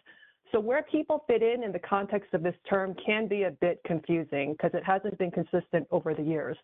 So 0.51 0.59
where 0.59 0.83
people 0.83 1.23
fit 1.25 1.41
in 1.41 1.63
in 1.63 1.71
the 1.71 1.79
context 1.79 2.33
of 2.33 2.43
this 2.43 2.55
term 2.69 2.93
can 3.03 3.27
be 3.27 3.43
a 3.43 3.51
bit 3.51 3.79
confusing 3.85 4.51
because 4.51 4.71
it 4.73 4.83
hasn't 4.83 5.17
been 5.17 5.31
consistent 5.31 5.87
over 5.91 6.13
the 6.13 6.21
years. 6.21 6.57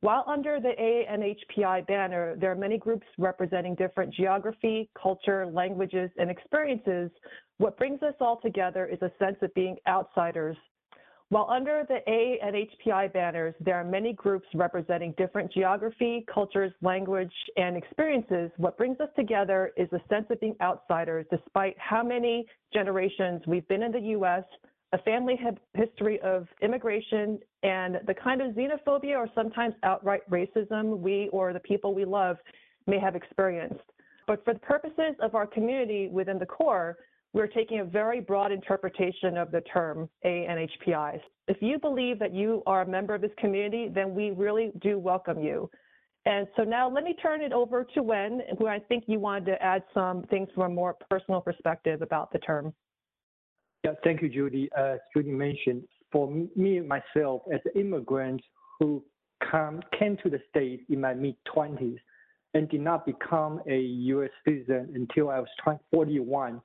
While 0.00 0.22
under 0.28 0.60
the 0.60 0.74
AANHPI 0.78 1.86
banner, 1.88 2.36
there 2.36 2.52
are 2.52 2.54
many 2.54 2.78
groups 2.78 3.06
representing 3.18 3.74
different 3.74 4.14
geography, 4.14 4.88
culture, 5.00 5.46
languages, 5.46 6.10
and 6.18 6.30
experiences, 6.30 7.10
what 7.56 7.76
brings 7.76 8.00
us 8.02 8.14
all 8.20 8.40
together 8.40 8.86
is 8.86 9.02
a 9.02 9.10
sense 9.18 9.36
of 9.42 9.52
being 9.54 9.76
outsiders. 9.88 10.56
While 11.30 11.48
under 11.50 11.84
the 11.86 11.98
A 12.10 12.38
and 12.42 12.56
HPI 12.56 13.12
banners, 13.12 13.54
there 13.60 13.74
are 13.74 13.84
many 13.84 14.14
groups 14.14 14.46
representing 14.54 15.12
different 15.18 15.52
geography, 15.52 16.24
cultures, 16.32 16.72
language, 16.80 17.32
and 17.58 17.76
experiences, 17.76 18.50
what 18.56 18.78
brings 18.78 18.98
us 18.98 19.10
together 19.14 19.72
is 19.76 19.88
a 19.92 20.00
sense 20.08 20.24
of 20.30 20.40
being 20.40 20.56
outsiders 20.62 21.26
despite 21.30 21.76
how 21.78 22.02
many 22.02 22.46
generations 22.72 23.42
we've 23.46 23.68
been 23.68 23.82
in 23.82 23.92
the 23.92 24.00
U.S., 24.00 24.42
a 24.92 24.98
family 25.02 25.38
history 25.74 26.18
of 26.20 26.46
immigration 26.62 27.38
and 27.62 27.98
the 28.06 28.14
kind 28.14 28.40
of 28.40 28.54
xenophobia 28.54 29.18
or 29.18 29.28
sometimes 29.34 29.74
outright 29.82 30.22
racism 30.30 30.98
we 30.98 31.28
or 31.30 31.52
the 31.52 31.60
people 31.60 31.94
we 31.94 32.06
love 32.06 32.38
may 32.86 32.98
have 32.98 33.14
experienced. 33.14 33.84
But 34.26 34.42
for 34.46 34.54
the 34.54 34.60
purposes 34.60 35.14
of 35.20 35.34
our 35.34 35.46
community 35.46 36.08
within 36.08 36.38
the 36.38 36.46
Corps, 36.46 36.96
we're 37.32 37.46
taking 37.46 37.80
a 37.80 37.84
very 37.84 38.20
broad 38.20 38.52
interpretation 38.52 39.36
of 39.36 39.50
the 39.50 39.60
term 39.62 40.08
ANHPIs. 40.24 41.20
If 41.46 41.58
you 41.60 41.78
believe 41.78 42.18
that 42.18 42.34
you 42.34 42.62
are 42.66 42.82
a 42.82 42.86
member 42.86 43.14
of 43.14 43.20
this 43.20 43.30
community, 43.38 43.88
then 43.92 44.14
we 44.14 44.30
really 44.30 44.72
do 44.80 44.98
welcome 44.98 45.40
you. 45.40 45.70
And 46.26 46.46
so 46.56 46.62
now 46.62 46.90
let 46.90 47.04
me 47.04 47.14
turn 47.22 47.40
it 47.40 47.52
over 47.52 47.84
to 47.94 48.02
Wen, 48.02 48.42
who 48.58 48.66
I 48.66 48.80
think 48.80 49.04
you 49.06 49.18
wanted 49.18 49.46
to 49.46 49.62
add 49.62 49.82
some 49.94 50.24
things 50.24 50.48
from 50.54 50.72
a 50.72 50.74
more 50.74 50.96
personal 51.08 51.40
perspective 51.40 52.02
about 52.02 52.32
the 52.32 52.38
term. 52.38 52.74
Yeah, 53.84 53.92
thank 54.04 54.20
you, 54.22 54.28
Judy. 54.28 54.68
As 54.76 54.98
Judy 55.14 55.30
mentioned, 55.30 55.84
for 56.10 56.28
me 56.56 56.78
and 56.78 56.88
myself, 56.88 57.42
as 57.52 57.60
an 57.66 57.80
immigrant 57.80 58.42
who 58.80 59.04
come, 59.50 59.80
came 59.98 60.16
to 60.22 60.30
the 60.30 60.40
States 60.50 60.82
in 60.88 61.00
my 61.00 61.14
mid 61.14 61.36
20s 61.54 61.98
and 62.54 62.68
did 62.68 62.80
not 62.80 63.06
become 63.06 63.60
a 63.68 63.78
U.S. 63.78 64.30
citizen 64.44 64.90
until 64.94 65.30
I 65.30 65.38
was 65.38 65.78
41, 65.92 66.60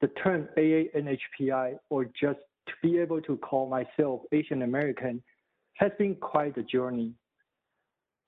the 0.00 0.08
term 0.08 0.48
AANHPI, 0.56 1.74
or 1.90 2.04
just 2.04 2.38
to 2.66 2.72
be 2.82 2.98
able 2.98 3.20
to 3.22 3.36
call 3.38 3.68
myself 3.68 4.22
Asian 4.32 4.62
American, 4.62 5.22
has 5.74 5.92
been 5.98 6.14
quite 6.16 6.56
a 6.56 6.62
journey. 6.62 7.12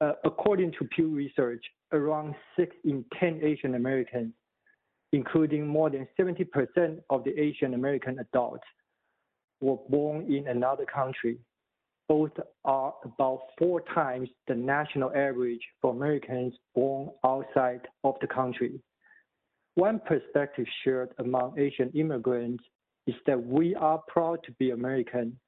Uh, 0.00 0.12
according 0.24 0.72
to 0.72 0.84
Pew 0.94 1.08
Research, 1.08 1.64
around 1.92 2.34
6 2.56 2.74
in 2.84 3.04
10 3.20 3.40
Asian 3.42 3.76
Americans 3.76 4.32
including 5.12 5.66
more 5.66 5.90
than 5.90 6.08
70% 6.18 6.98
of 7.10 7.24
the 7.24 7.38
Asian 7.38 7.74
American 7.74 8.18
adults, 8.18 8.64
were 9.60 9.76
born 9.88 10.32
in 10.32 10.48
another 10.48 10.84
country. 10.86 11.38
Both 12.08 12.32
are 12.64 12.94
about 13.04 13.42
four 13.58 13.82
times 13.94 14.28
the 14.48 14.54
national 14.54 15.10
average 15.14 15.60
for 15.80 15.92
Americans 15.92 16.54
born 16.74 17.10
outside 17.24 17.82
of 18.02 18.16
the 18.20 18.26
country. 18.26 18.80
One 19.74 20.00
perspective 20.00 20.66
shared 20.84 21.10
among 21.18 21.58
Asian 21.58 21.90
immigrants 21.94 22.62
is 23.06 23.14
that 23.26 23.42
we 23.42 23.74
are 23.74 24.02
proud 24.06 24.42
to 24.44 24.52
be 24.52 24.70
American 24.70 25.38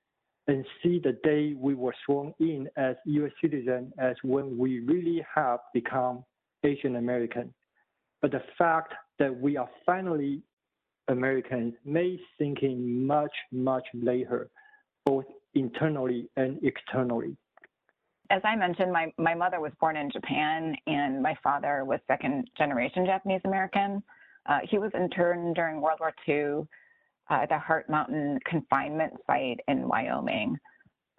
and 0.46 0.64
see 0.82 0.98
the 0.98 1.18
day 1.22 1.54
we 1.56 1.74
were 1.74 1.94
sworn 2.04 2.34
in 2.38 2.68
as 2.76 2.96
U.S. 3.06 3.32
citizen 3.40 3.92
as 3.98 4.16
when 4.22 4.58
we 4.58 4.80
really 4.80 5.24
have 5.34 5.60
become 5.72 6.24
Asian 6.64 6.96
American. 6.96 7.52
But 8.22 8.30
the 8.32 8.42
fact 8.56 8.94
that 9.18 9.34
we 9.34 9.56
are 9.56 9.68
finally 9.84 10.42
Americans 11.08 11.74
may 11.84 12.18
sink 12.38 12.62
in 12.62 13.06
much, 13.06 13.32
much 13.52 13.86
later, 13.92 14.48
both 15.04 15.26
internally 15.54 16.28
and 16.36 16.58
externally. 16.62 17.36
As 18.30 18.40
I 18.44 18.56
mentioned, 18.56 18.92
my, 18.92 19.12
my 19.18 19.34
mother 19.34 19.60
was 19.60 19.72
born 19.80 19.96
in 19.96 20.10
Japan 20.10 20.74
and 20.86 21.22
my 21.22 21.36
father 21.42 21.84
was 21.84 22.00
second 22.06 22.48
generation 22.56 23.04
Japanese 23.04 23.42
American. 23.44 24.02
Uh, 24.46 24.60
he 24.68 24.78
was 24.78 24.90
interned 24.94 25.54
during 25.54 25.80
World 25.80 26.00
War 26.00 26.12
II 26.28 26.66
uh, 27.30 27.42
at 27.42 27.48
the 27.48 27.58
Heart 27.58 27.88
Mountain 27.88 28.38
confinement 28.46 29.14
site 29.26 29.60
in 29.68 29.88
Wyoming. 29.88 30.56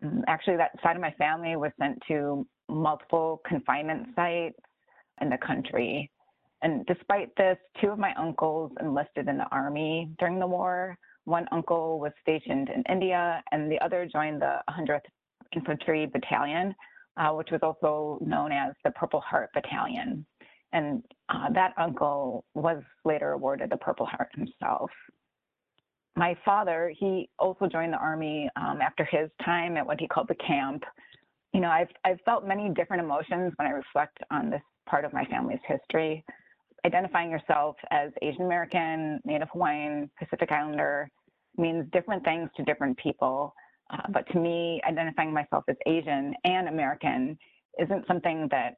Mm, 0.04 0.22
actually, 0.28 0.58
that 0.58 0.72
side 0.84 0.96
of 0.96 1.02
my 1.02 1.12
family 1.12 1.56
was 1.56 1.72
sent 1.80 2.00
to 2.08 2.46
multiple 2.70 3.42
confinement 3.48 4.08
sites 4.16 4.60
in 5.22 5.30
the 5.30 5.38
country. 5.38 6.12
And 6.62 6.86
despite 6.88 7.36
this, 7.36 7.58
two 7.82 7.90
of 7.90 8.00
my 8.00 8.14
uncles 8.16 8.72
enlisted 8.82 9.28
in 9.28 9.38
the 9.38 9.48
army 9.52 10.10
during 10.20 10.40
the 10.40 10.48
war. 10.48 10.98
One 11.26 11.48
uncle 11.52 12.00
was 12.00 12.12
stationed 12.22 12.70
in 12.70 12.84
India, 12.90 13.44
and 13.52 13.72
the 13.72 13.80
other 13.82 14.08
joined 14.12 14.42
the 14.42 14.60
100th 14.70 15.02
Infantry 15.56 16.06
Battalion, 16.06 16.76
uh, 17.18 17.32
which 17.32 17.50
was 17.52 17.62
also 17.64 18.20
known 18.26 18.52
as 18.52 18.74
the 18.84 18.92
Purple 18.92 19.22
Heart 19.22 19.52
Battalion. 19.54 20.26
And 20.74 21.04
uh, 21.30 21.50
that 21.54 21.74
uncle 21.78 22.44
was 22.54 22.82
later 23.06 23.32
awarded 23.32 23.70
the 23.70 23.78
Purple 23.78 24.06
Heart 24.06 24.30
himself. 24.36 24.90
My 26.18 26.36
father, 26.46 26.94
he 26.98 27.30
also 27.40 27.68
joined 27.68 27.94
the 27.94 27.98
Army 27.98 28.50
um, 28.56 28.80
after 28.82 29.04
his 29.06 29.30
time 29.44 29.78
at 29.78 29.86
what 29.86 30.00
he 30.00 30.08
called 30.08 30.28
the 30.28 30.36
camp. 30.36 30.84
You 31.54 31.62
know, 31.62 31.70
I've, 31.70 31.90
I've 32.04 32.20
felt 32.26 32.46
many 32.46 32.70
different 32.70 33.04
emotions 33.04 33.54
when 33.56 33.68
I 33.68 33.72
reflect 33.72 34.18
on 34.32 34.50
this 34.50 34.62
part 34.90 35.06
of 35.06 35.14
my 35.14 35.26
family's 35.26 35.60
history. 35.68 36.24
Identifying 36.86 37.32
yourself 37.32 37.76
as 37.92 38.12
Asian 38.22 38.44
American, 38.44 39.20
Native 39.26 39.48
Hawaiian, 39.52 40.10
Pacific 40.20 40.52
Islander 40.52 41.10
means 41.58 41.86
different 41.92 42.24
things 42.24 42.50
to 42.58 42.64
different 42.64 42.98
people. 42.98 43.54
Uh, 43.92 44.02
but 44.12 44.28
to 44.32 44.40
me, 44.40 44.82
identifying 44.88 45.34
myself 45.34 45.64
as 45.68 45.76
Asian 45.86 46.34
and 46.44 46.68
American 46.68 47.38
isn't 47.80 48.08
something 48.08 48.48
that 48.52 48.76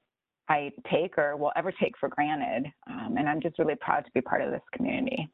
I 0.50 0.72
take 0.92 1.18
or 1.18 1.38
will 1.38 1.52
ever 1.56 1.72
take 1.72 1.98
for 2.00 2.10
granted. 2.10 2.72
Um, 2.90 3.16
and 3.18 3.28
I'm 3.28 3.42
just 3.42 3.60
really 3.60 3.76
proud 3.76 4.06
to 4.06 4.12
be 4.14 4.22
part 4.22 4.42
of 4.42 4.52
this 4.52 4.62
community. 4.74 5.30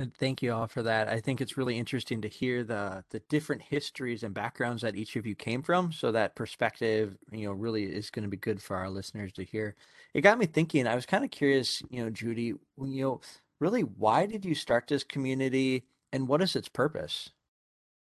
And 0.00 0.14
thank 0.14 0.42
you 0.42 0.52
all 0.52 0.68
for 0.68 0.82
that. 0.84 1.08
I 1.08 1.18
think 1.18 1.40
it's 1.40 1.56
really 1.56 1.76
interesting 1.76 2.22
to 2.22 2.28
hear 2.28 2.62
the 2.62 3.04
the 3.10 3.18
different 3.28 3.62
histories 3.62 4.22
and 4.22 4.32
backgrounds 4.32 4.82
that 4.82 4.94
each 4.94 5.16
of 5.16 5.26
you 5.26 5.34
came 5.34 5.60
from. 5.60 5.92
So 5.92 6.12
that 6.12 6.36
perspective, 6.36 7.16
you 7.32 7.46
know, 7.46 7.52
really 7.52 7.84
is 7.84 8.08
going 8.10 8.22
to 8.22 8.28
be 8.28 8.36
good 8.36 8.62
for 8.62 8.76
our 8.76 8.88
listeners 8.88 9.32
to 9.32 9.44
hear. 9.44 9.74
It 10.14 10.20
got 10.20 10.38
me 10.38 10.46
thinking. 10.46 10.86
I 10.86 10.94
was 10.94 11.04
kind 11.04 11.24
of 11.24 11.32
curious, 11.32 11.82
you 11.90 12.04
know, 12.04 12.10
Judy, 12.10 12.54
you 12.80 13.02
know, 13.02 13.20
really, 13.60 13.82
why 13.82 14.26
did 14.26 14.44
you 14.44 14.54
start 14.54 14.86
this 14.86 15.02
community, 15.02 15.84
and 16.12 16.28
what 16.28 16.42
is 16.42 16.54
its 16.54 16.68
purpose? 16.68 17.30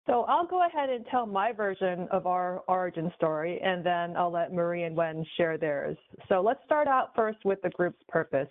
So 0.07 0.25
I'll 0.25 0.47
go 0.47 0.67
ahead 0.67 0.91
and 0.91 1.07
tell 1.11 1.25
my 1.25 1.53
version 1.53 2.07
of 2.11 2.27
our 2.27 2.63
origin 2.69 3.11
story, 3.17 3.59
and 3.63 3.85
then 3.85 4.17
I'll 4.17 4.31
let 4.31 4.53
Marie 4.53 4.83
and 4.83 4.95
Wen 4.95 5.25
share 5.37 5.57
theirs. 5.57 5.97
So 6.29 6.43
let's 6.43 6.61
start 6.67 6.89
out 6.89 7.15
first 7.17 7.39
with 7.45 7.63
the 7.63 7.71
group's 7.71 8.03
purpose. 8.09 8.49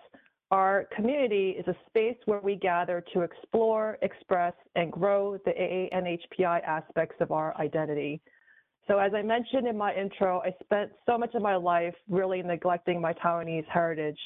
Our 0.49 0.87
community 0.95 1.51
is 1.51 1.67
a 1.67 1.75
space 1.87 2.17
where 2.25 2.39
we 2.39 2.55
gather 2.55 3.03
to 3.13 3.21
explore, 3.21 3.97
express, 4.01 4.53
and 4.75 4.91
grow 4.91 5.37
the 5.45 5.51
AANHPI 5.51 6.63
aspects 6.63 7.15
of 7.19 7.31
our 7.31 7.55
identity. 7.57 8.21
So 8.87 8.97
as 8.97 9.13
I 9.15 9.21
mentioned 9.21 9.67
in 9.67 9.77
my 9.77 9.93
intro, 9.95 10.41
I 10.41 10.53
spent 10.63 10.91
so 11.05 11.17
much 11.17 11.33
of 11.35 11.41
my 11.41 11.55
life 11.55 11.95
really 12.09 12.41
neglecting 12.41 12.99
my 12.99 13.13
Taiwanese 13.13 13.65
heritage. 13.67 14.19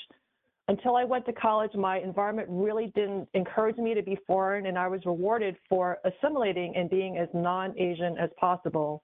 Until 0.69 0.97
I 0.97 1.05
went 1.05 1.25
to 1.27 1.33
college, 1.33 1.71
my 1.75 1.99
environment 1.99 2.47
really 2.51 2.91
didn't 2.93 3.29
encourage 3.33 3.77
me 3.77 3.93
to 3.93 4.03
be 4.03 4.17
foreign, 4.27 4.65
and 4.65 4.77
I 4.77 4.89
was 4.89 4.99
rewarded 5.05 5.55
for 5.69 5.99
assimilating 6.03 6.75
and 6.75 6.89
being 6.89 7.17
as 7.17 7.29
non-Asian 7.33 8.17
as 8.17 8.29
possible. 8.37 9.01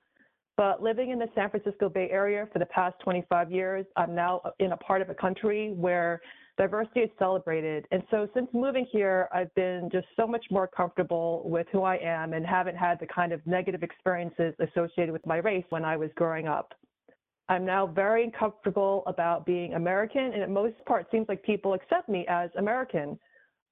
But 0.58 0.84
living 0.84 1.12
in 1.12 1.20
the 1.20 1.30
San 1.34 1.50
Francisco 1.50 1.88
Bay 1.88 2.10
Area 2.12 2.48
for 2.52 2.60
the 2.60 2.66
past 2.66 2.96
25 3.02 3.50
years, 3.50 3.86
I'm 3.96 4.14
now 4.14 4.42
in 4.60 4.74
a 4.74 4.78
part 4.78 5.02
of 5.02 5.10
a 5.10 5.16
country 5.16 5.72
where 5.72 6.22
diversity 6.58 7.00
is 7.00 7.10
celebrated. 7.18 7.88
And 7.92 8.04
so 8.12 8.28
since 8.34 8.48
moving 8.54 8.86
here, 8.92 9.30
I've 9.34 9.54
been 9.56 9.90
just 9.92 10.08
so 10.18 10.28
much 10.28 10.46
more 10.52 10.68
comfortable 10.68 11.44
with 11.46 11.66
who 11.72 11.84
I 11.84 11.96
am 11.96 12.34
and 12.34 12.46
haven't 12.46 12.76
had 12.76 13.00
the 13.00 13.08
kind 13.08 13.32
of 13.32 13.40
negative 13.48 13.84
experiences 13.84 14.54
associated 14.60 15.14
with 15.14 15.26
my 15.26 15.38
race 15.38 15.66
when 15.70 15.86
I 15.86 15.96
was 15.98 16.12
growing 16.16 16.48
up. 16.48 16.74
I'm 17.50 17.66
now 17.66 17.88
very 17.88 18.32
comfortable 18.38 19.04
about 19.06 19.46
being 19.46 19.74
American, 19.74 20.34
and 20.34 20.42
at 20.42 20.50
most 20.50 20.76
part, 20.86 21.08
seems 21.12 21.28
like 21.28 21.44
people 21.44 21.74
accept 21.74 22.08
me 22.08 22.26
as 22.30 22.50
American. 22.58 23.20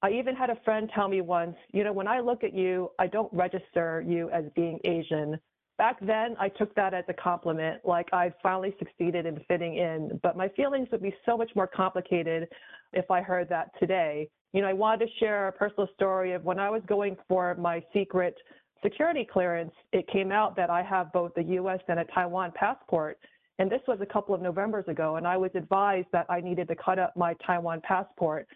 I 0.02 0.10
even 0.10 0.34
had 0.34 0.50
a 0.50 0.56
friend 0.64 0.90
tell 0.94 1.08
me 1.08 1.20
once, 1.20 1.56
you 1.72 1.84
know, 1.84 1.92
when 1.92 2.08
I 2.08 2.20
look 2.20 2.44
at 2.44 2.52
you, 2.52 2.90
I 2.98 3.06
don't 3.06 3.32
register 3.32 4.04
you 4.06 4.28
as 4.30 4.44
being 4.54 4.78
Asian. 4.84 5.38
Back 5.78 5.98
then, 6.00 6.36
I 6.38 6.48
took 6.48 6.74
that 6.74 6.92
as 6.92 7.04
a 7.08 7.14
compliment, 7.14 7.80
like 7.84 8.08
I 8.12 8.32
finally 8.42 8.74
succeeded 8.78 9.26
in 9.26 9.40
fitting 9.48 9.76
in. 9.76 10.20
But 10.22 10.36
my 10.36 10.48
feelings 10.50 10.88
would 10.92 11.02
be 11.02 11.14
so 11.24 11.36
much 11.36 11.50
more 11.54 11.66
complicated 11.66 12.48
if 12.92 13.10
I 13.10 13.22
heard 13.22 13.48
that 13.48 13.70
today. 13.80 14.28
You 14.52 14.60
know, 14.60 14.68
I 14.68 14.74
wanted 14.74 15.06
to 15.06 15.12
share 15.18 15.48
a 15.48 15.52
personal 15.52 15.88
story 15.94 16.34
of 16.34 16.44
when 16.44 16.58
I 16.58 16.68
was 16.68 16.82
going 16.86 17.16
for 17.26 17.54
my 17.54 17.82
secret 17.92 18.36
security 18.82 19.26
clearance, 19.30 19.72
it 19.92 20.06
came 20.08 20.32
out 20.32 20.56
that 20.56 20.68
I 20.68 20.82
have 20.82 21.12
both 21.12 21.32
a 21.36 21.42
US 21.42 21.80
and 21.88 22.00
a 22.00 22.04
Taiwan 22.06 22.52
passport. 22.54 23.18
And 23.58 23.70
this 23.70 23.82
was 23.86 23.98
a 24.00 24.06
couple 24.06 24.34
of 24.34 24.40
Novembers 24.40 24.88
ago, 24.88 25.16
and 25.16 25.26
I 25.26 25.36
was 25.36 25.50
advised 25.54 26.08
that 26.12 26.26
I 26.28 26.40
needed 26.40 26.68
to 26.68 26.76
cut 26.76 26.98
up 26.98 27.16
my 27.16 27.34
Taiwan 27.46 27.80
passport. 27.82 28.46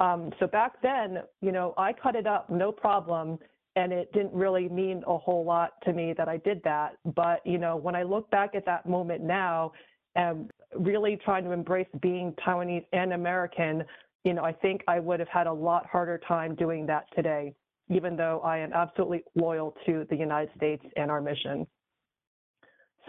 Um, 0.00 0.32
so 0.40 0.46
back 0.46 0.82
then, 0.82 1.18
you 1.40 1.52
know, 1.52 1.74
I 1.78 1.92
cut 1.92 2.16
it 2.16 2.26
up, 2.26 2.50
no 2.50 2.72
problem 2.72 3.38
and 3.76 3.92
it 3.92 4.12
didn't 4.12 4.32
really 4.32 4.68
mean 4.68 5.02
a 5.06 5.16
whole 5.16 5.44
lot 5.44 5.72
to 5.84 5.92
me 5.92 6.12
that 6.16 6.28
I 6.28 6.38
did 6.38 6.60
that. 6.64 6.96
But 7.14 7.40
you 7.46 7.58
know, 7.58 7.76
when 7.76 7.94
I 7.94 8.02
look 8.02 8.30
back 8.30 8.54
at 8.54 8.66
that 8.66 8.86
moment 8.86 9.22
now, 9.22 9.72
and 10.16 10.50
really 10.76 11.18
trying 11.24 11.44
to 11.44 11.52
embrace 11.52 11.86
being 12.00 12.34
Taiwanese 12.44 12.84
and 12.92 13.12
American, 13.12 13.84
you 14.24 14.34
know, 14.34 14.42
I 14.42 14.52
think 14.52 14.82
I 14.88 14.98
would 14.98 15.20
have 15.20 15.28
had 15.28 15.46
a 15.46 15.52
lot 15.52 15.86
harder 15.86 16.18
time 16.26 16.54
doing 16.56 16.84
that 16.86 17.04
today, 17.14 17.54
even 17.88 18.16
though 18.16 18.40
I 18.40 18.58
am 18.58 18.72
absolutely 18.72 19.22
loyal 19.36 19.76
to 19.86 20.06
the 20.10 20.16
United 20.16 20.50
States 20.56 20.84
and 20.96 21.10
our 21.10 21.20
mission. 21.20 21.66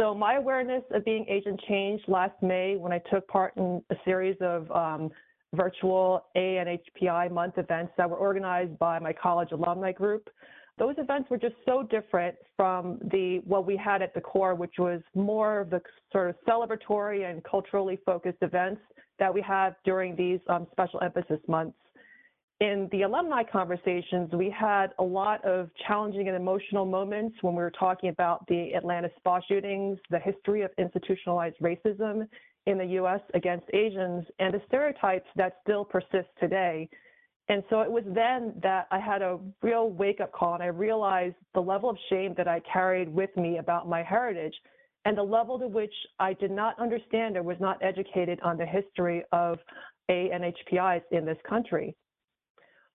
So 0.02 0.16
my 0.16 0.34
awareness 0.34 0.82
of 0.96 1.06
being 1.06 1.28
Asian 1.30 1.56
changed 1.70 2.06
last 2.08 2.34
May 2.42 2.76
when 2.76 2.92
I 2.92 2.98
took 3.12 3.28
part 3.28 3.56
in 3.56 3.84
a 3.92 3.96
series 4.04 4.36
of 4.42 4.72
um, 4.72 5.12
virtual 5.54 6.26
ANHPI 6.36 7.30
month 7.30 7.60
events 7.60 7.94
that 7.98 8.10
were 8.10 8.16
organized 8.18 8.80
by 8.80 8.98
my 8.98 9.14
college 9.14 9.50
alumni 9.52 9.92
group. 9.92 10.28
Those 10.80 10.96
events 10.98 11.30
were 11.30 11.38
just 11.38 11.54
so 11.68 11.84
different 11.84 12.36
from 12.58 12.98
the 13.12 13.42
what 13.46 13.68
we 13.68 13.78
had 13.78 14.02
at 14.02 14.16
the 14.16 14.22
Corps, 14.22 14.56
which 14.56 14.80
was 14.80 15.02
more 15.14 15.60
of 15.60 15.70
the 15.70 15.80
sort 16.12 16.32
of 16.32 16.36
celebratory 16.50 17.30
and 17.30 17.44
culturally 17.44 18.00
focused 18.04 18.40
events 18.42 18.82
that 19.20 19.32
we 19.32 19.42
have 19.44 19.76
during 19.86 20.16
these 20.16 20.40
um, 20.48 20.66
special 20.72 21.00
emphasis 21.04 21.40
months. 21.48 21.78
In 22.62 22.88
the 22.92 23.02
alumni 23.02 23.42
conversations, 23.42 24.32
we 24.34 24.52
had 24.52 24.94
a 25.00 25.04
lot 25.04 25.44
of 25.44 25.72
challenging 25.88 26.28
and 26.28 26.38
emotional 26.38 26.86
moments 26.86 27.36
when 27.42 27.56
we 27.56 27.64
were 27.64 27.72
talking 27.72 28.10
about 28.10 28.46
the 28.46 28.76
Atlanta 28.76 29.10
spa 29.18 29.40
shootings, 29.48 29.98
the 30.12 30.20
history 30.20 30.62
of 30.62 30.70
institutionalized 30.78 31.56
racism, 31.60 32.28
in 32.68 32.78
the 32.78 32.86
US 33.00 33.20
against 33.34 33.66
Asians 33.74 34.24
and 34.38 34.54
the 34.54 34.62
stereotypes 34.68 35.26
that 35.36 35.58
still 35.64 35.84
persist 35.84 36.28
today. 36.40 36.88
And 37.50 37.64
so 37.72 37.82
it 37.82 37.92
was 37.92 38.04
then 38.06 38.54
that 38.62 38.86
I 38.92 39.00
had 39.00 39.24
a 39.24 39.40
real 39.64 39.90
wake 39.90 40.22
up 40.22 40.32
call 40.32 40.54
and 40.54 40.62
I 40.62 40.68
realized 40.68 41.38
the 41.56 41.62
level 41.62 41.90
of 41.90 41.98
shame 42.12 42.36
that 42.38 42.48
I 42.48 42.62
carried 42.72 43.10
with 43.10 43.36
me 43.36 43.58
about 43.58 43.90
my 43.90 44.04
heritage 44.04 44.54
and 45.06 45.18
the 45.18 45.24
level 45.24 45.58
to 45.58 45.68
which 45.68 45.94
I 46.20 46.34
did 46.34 46.52
not 46.52 46.80
understand 46.80 47.38
or 47.38 47.42
was 47.42 47.58
not 47.60 47.84
educated 47.84 48.40
on 48.42 48.56
the 48.56 48.68
history 48.68 49.24
of 49.32 49.58
ANHPIs 50.12 51.02
in 51.10 51.26
this 51.26 51.40
country. 51.50 51.96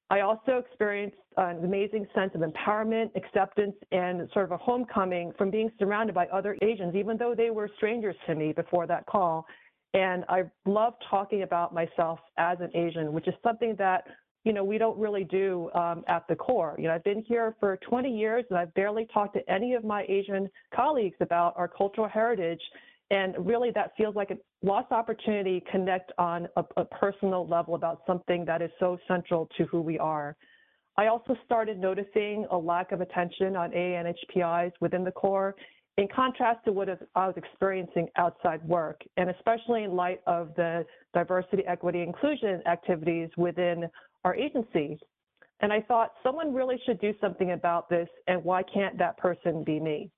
I 0.08 0.20
also 0.20 0.58
experienced 0.58 1.16
an 1.36 1.64
amazing 1.64 2.06
sense 2.14 2.30
of 2.34 2.40
empowerment, 2.40 3.10
acceptance, 3.16 3.74
and 3.90 4.28
sort 4.32 4.44
of 4.44 4.52
a 4.52 4.56
homecoming 4.56 5.32
from 5.36 5.50
being 5.50 5.70
surrounded 5.78 6.14
by 6.14 6.26
other 6.26 6.56
Asians, 6.62 6.94
even 6.94 7.16
though 7.16 7.34
they 7.36 7.50
were 7.50 7.68
strangers 7.76 8.14
to 8.26 8.34
me 8.34 8.52
before 8.52 8.86
that 8.86 9.04
call. 9.06 9.46
And 9.94 10.24
I 10.28 10.44
love 10.64 10.94
talking 11.10 11.42
about 11.42 11.74
myself 11.74 12.20
as 12.38 12.58
an 12.60 12.70
Asian, 12.74 13.12
which 13.12 13.26
is 13.26 13.34
something 13.42 13.74
that 13.78 14.04
you 14.44 14.52
know 14.52 14.62
we 14.62 14.78
don't 14.78 14.96
really 14.96 15.24
do 15.24 15.70
um, 15.74 16.04
at 16.06 16.26
the 16.28 16.36
Corps. 16.36 16.76
You 16.78 16.84
know, 16.84 16.94
I've 16.94 17.04
been 17.04 17.24
here 17.26 17.56
for 17.58 17.76
20 17.88 18.08
years, 18.08 18.44
and 18.50 18.58
I've 18.58 18.72
barely 18.74 19.06
talked 19.12 19.34
to 19.34 19.50
any 19.50 19.74
of 19.74 19.84
my 19.84 20.04
Asian 20.08 20.48
colleagues 20.74 21.16
about 21.20 21.54
our 21.56 21.66
cultural 21.66 22.08
heritage 22.08 22.60
and 23.10 23.34
really, 23.38 23.70
that 23.74 23.92
feels 23.96 24.16
like 24.16 24.30
a 24.30 24.38
lost 24.62 24.90
opportunity 24.90 25.62
connect 25.70 26.10
on 26.18 26.48
a, 26.56 26.64
a, 26.76 26.84
personal 26.84 27.46
level 27.46 27.76
about 27.76 28.02
something 28.06 28.44
that 28.46 28.62
is 28.62 28.70
so 28.80 28.98
central 29.06 29.48
to 29.56 29.64
who 29.66 29.80
we 29.80 29.96
are. 29.98 30.36
I 30.96 31.06
also 31.06 31.36
started 31.44 31.78
noticing 31.78 32.46
a 32.50 32.56
lack 32.56 32.90
of 32.90 33.00
attention 33.00 33.54
on 33.54 33.72
AA 33.72 33.98
and 33.98 34.12
HPIs 34.28 34.72
within 34.80 35.04
the 35.04 35.12
Corps 35.12 35.54
in 35.98 36.08
contrast 36.14 36.64
to 36.64 36.72
what 36.72 36.88
I 37.14 37.26
was 37.26 37.36
experiencing 37.36 38.08
outside 38.16 38.62
work, 38.66 39.00
and 39.16 39.30
especially 39.30 39.84
in 39.84 39.94
light 39.94 40.20
of 40.26 40.54
the 40.56 40.84
diversity, 41.14 41.62
equity, 41.66 42.02
inclusion 42.02 42.60
activities 42.66 43.30
within 43.36 43.88
our 44.24 44.34
agency. 44.34 44.98
And 45.60 45.72
I 45.72 45.80
thought 45.80 46.12
someone 46.22 46.52
really 46.52 46.80
should 46.84 47.00
do 47.00 47.14
something 47.20 47.52
about 47.52 47.88
this, 47.88 48.08
and 48.26 48.42
why 48.44 48.62
can't 48.62 48.98
that 48.98 49.16
person 49.16 49.64
be 49.64 49.80
me? 49.80 50.10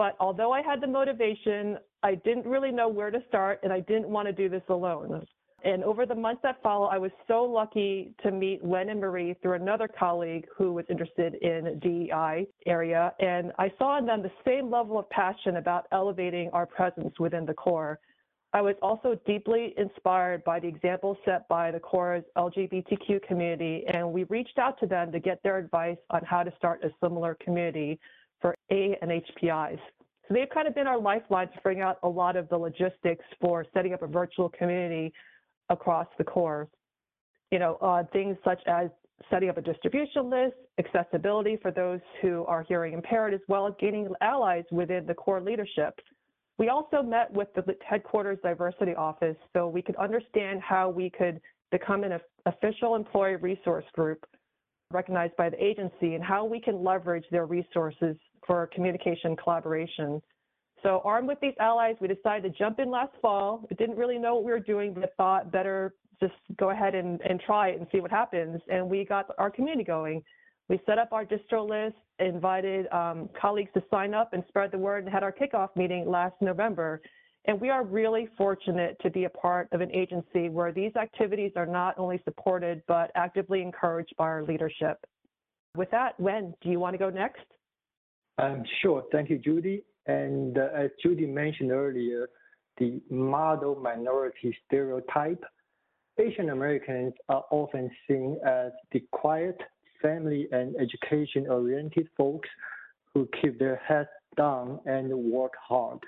But 0.00 0.16
although 0.18 0.50
I 0.50 0.62
had 0.62 0.80
the 0.80 0.86
motivation, 0.86 1.76
I 2.02 2.14
didn't 2.14 2.46
really 2.46 2.72
know 2.72 2.88
where 2.88 3.10
to 3.10 3.22
start, 3.28 3.60
and 3.62 3.70
I 3.70 3.80
didn't 3.80 4.08
want 4.08 4.28
to 4.28 4.32
do 4.32 4.48
this 4.48 4.62
alone. 4.70 5.26
And 5.62 5.84
over 5.84 6.06
the 6.06 6.14
months 6.14 6.40
that 6.42 6.62
followed, 6.62 6.88
I 6.88 6.96
was 6.96 7.10
so 7.28 7.44
lucky 7.44 8.14
to 8.22 8.30
meet 8.30 8.64
Wen 8.64 8.88
and 8.88 8.98
Marie 8.98 9.34
through 9.42 9.56
another 9.56 9.88
colleague 9.88 10.46
who 10.56 10.72
was 10.72 10.86
interested 10.88 11.34
in 11.42 11.78
DEI 11.80 12.46
area. 12.64 13.12
And 13.20 13.52
I 13.58 13.70
saw 13.76 13.98
in 13.98 14.06
them 14.06 14.22
the 14.22 14.32
same 14.42 14.70
level 14.70 14.98
of 14.98 15.10
passion 15.10 15.56
about 15.56 15.86
elevating 15.92 16.48
our 16.54 16.64
presence 16.64 17.20
within 17.20 17.44
the 17.44 17.52
Corps. 17.52 18.00
I 18.54 18.62
was 18.62 18.76
also 18.80 19.20
deeply 19.26 19.74
inspired 19.76 20.42
by 20.44 20.60
the 20.60 20.66
example 20.66 21.14
set 21.26 21.46
by 21.46 21.70
the 21.70 21.78
Corps' 21.78 22.24
LGBTQ 22.38 23.22
community, 23.28 23.84
and 23.92 24.10
we 24.10 24.24
reached 24.24 24.58
out 24.58 24.80
to 24.80 24.86
them 24.86 25.12
to 25.12 25.20
get 25.20 25.42
their 25.42 25.58
advice 25.58 25.98
on 26.08 26.22
how 26.24 26.42
to 26.42 26.50
start 26.56 26.82
a 26.84 26.90
similar 27.02 27.36
community 27.44 28.00
A 28.70 28.96
and 29.02 29.10
HPIs. 29.10 29.78
So 30.28 30.34
they've 30.34 30.48
kind 30.52 30.68
of 30.68 30.74
been 30.74 30.86
our 30.86 31.00
lifeline 31.00 31.48
to 31.48 31.60
bring 31.62 31.80
out 31.80 31.98
a 32.02 32.08
lot 32.08 32.36
of 32.36 32.48
the 32.48 32.56
logistics 32.56 33.24
for 33.40 33.66
setting 33.74 33.92
up 33.92 34.02
a 34.02 34.06
virtual 34.06 34.48
community 34.48 35.12
across 35.70 36.06
the 36.18 36.24
Corps. 36.24 36.68
You 37.50 37.58
know, 37.58 37.76
uh, 37.82 38.04
things 38.12 38.36
such 38.44 38.60
as 38.66 38.90
setting 39.28 39.48
up 39.48 39.58
a 39.58 39.62
distribution 39.62 40.30
list, 40.30 40.54
accessibility 40.78 41.58
for 41.60 41.70
those 41.70 42.00
who 42.22 42.44
are 42.46 42.62
hearing 42.62 42.94
impaired, 42.94 43.34
as 43.34 43.40
well 43.48 43.66
as 43.66 43.74
gaining 43.80 44.08
allies 44.20 44.64
within 44.70 45.04
the 45.04 45.14
Corps 45.14 45.40
leadership. 45.40 45.98
We 46.58 46.68
also 46.68 47.02
met 47.02 47.32
with 47.32 47.48
the 47.54 47.64
headquarters 47.84 48.38
diversity 48.42 48.94
office 48.94 49.36
so 49.52 49.66
we 49.66 49.82
could 49.82 49.96
understand 49.96 50.60
how 50.60 50.90
we 50.90 51.10
could 51.10 51.40
become 51.72 52.04
an 52.04 52.18
official 52.46 52.96
employee 52.96 53.36
resource 53.36 53.84
group 53.94 54.24
recognized 54.90 55.36
by 55.36 55.48
the 55.48 55.64
agency 55.64 56.14
and 56.14 56.22
how 56.22 56.44
we 56.44 56.60
can 56.60 56.82
leverage 56.82 57.24
their 57.30 57.46
resources 57.46 58.16
for 58.46 58.68
communication 58.68 59.36
collaboration. 59.36 60.20
So 60.82 61.02
armed 61.04 61.28
with 61.28 61.38
these 61.40 61.54
allies, 61.60 61.96
we 62.00 62.08
decided 62.08 62.42
to 62.50 62.58
jump 62.58 62.78
in 62.78 62.90
last 62.90 63.12
fall. 63.20 63.66
We 63.68 63.76
didn't 63.76 63.96
really 63.96 64.18
know 64.18 64.36
what 64.36 64.44
we 64.44 64.52
were 64.52 64.60
doing, 64.60 64.94
but 64.94 65.12
thought 65.16 65.52
better 65.52 65.94
just 66.20 66.34
go 66.58 66.70
ahead 66.70 66.94
and, 66.94 67.20
and 67.22 67.40
try 67.40 67.68
it 67.68 67.78
and 67.78 67.86
see 67.92 68.00
what 68.00 68.10
happens. 68.10 68.60
And 68.70 68.88
we 68.88 69.04
got 69.04 69.26
our 69.38 69.50
community 69.50 69.84
going. 69.84 70.22
We 70.68 70.80
set 70.86 70.98
up 70.98 71.12
our 71.12 71.24
distro 71.24 71.68
list, 71.68 71.96
invited 72.18 72.86
um, 72.92 73.28
colleagues 73.40 73.70
to 73.74 73.82
sign 73.90 74.14
up 74.14 74.32
and 74.32 74.44
spread 74.48 74.70
the 74.70 74.78
word, 74.78 75.04
and 75.04 75.12
had 75.12 75.22
our 75.22 75.32
kickoff 75.32 75.70
meeting 75.76 76.08
last 76.08 76.34
November. 76.40 77.00
And 77.46 77.60
we 77.60 77.70
are 77.70 77.84
really 77.84 78.28
fortunate 78.36 78.96
to 79.02 79.10
be 79.10 79.24
a 79.24 79.30
part 79.30 79.68
of 79.72 79.80
an 79.80 79.90
agency 79.94 80.48
where 80.48 80.72
these 80.72 80.94
activities 80.94 81.52
are 81.56 81.66
not 81.66 81.98
only 81.98 82.20
supported, 82.24 82.82
but 82.86 83.10
actively 83.14 83.62
encouraged 83.62 84.14
by 84.16 84.24
our 84.24 84.44
leadership. 84.44 84.98
With 85.74 85.90
that, 85.90 86.18
Wen, 86.20 86.54
do 86.60 86.68
you 86.68 86.78
want 86.78 86.94
to 86.94 86.98
go 86.98 87.10
next? 87.10 87.42
Um, 88.40 88.64
sure. 88.80 89.04
Thank 89.12 89.30
you, 89.30 89.38
Judy. 89.38 89.82
And 90.06 90.56
uh, 90.56 90.68
as 90.74 90.90
Judy 91.02 91.26
mentioned 91.26 91.72
earlier, 91.72 92.28
the 92.78 93.00
model 93.10 93.74
minority 93.76 94.56
stereotype, 94.66 95.44
Asian 96.18 96.50
Americans 96.50 97.12
are 97.28 97.44
often 97.50 97.90
seen 98.08 98.38
as 98.46 98.72
the 98.92 99.04
quiet, 99.12 99.58
family 100.00 100.48
and 100.52 100.74
education 100.80 101.46
oriented 101.48 102.08
folks 102.16 102.48
who 103.12 103.28
keep 103.40 103.58
their 103.58 103.76
heads 103.86 104.08
down 104.36 104.80
and 104.86 105.12
work 105.12 105.52
hard. 105.68 105.98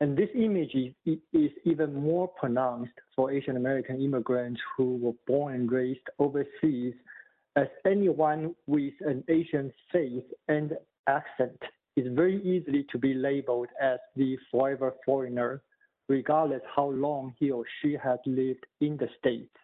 And 0.00 0.16
this 0.16 0.28
image 0.36 0.74
is, 0.74 1.18
is 1.32 1.50
even 1.64 1.92
more 1.92 2.28
pronounced 2.28 2.92
for 3.16 3.32
Asian 3.32 3.56
American 3.56 4.00
immigrants 4.00 4.60
who 4.76 4.96
were 4.98 5.14
born 5.26 5.54
and 5.54 5.72
raised 5.72 6.08
overseas, 6.20 6.94
as 7.56 7.66
anyone 7.84 8.54
with 8.68 8.94
an 9.00 9.24
Asian 9.28 9.72
faith 9.92 10.22
and 10.46 10.74
accent 11.08 11.58
is 11.96 12.06
very 12.14 12.40
easily 12.42 12.86
to 12.92 12.98
be 12.98 13.14
labeled 13.14 13.68
as 13.80 13.98
the 14.14 14.38
forever 14.50 14.94
foreigner, 15.04 15.62
regardless 16.08 16.62
how 16.74 16.90
long 16.90 17.34
he 17.38 17.50
or 17.50 17.64
she 17.80 17.96
has 18.02 18.18
lived 18.26 18.64
in 18.80 18.96
the 18.96 19.08
States. 19.18 19.54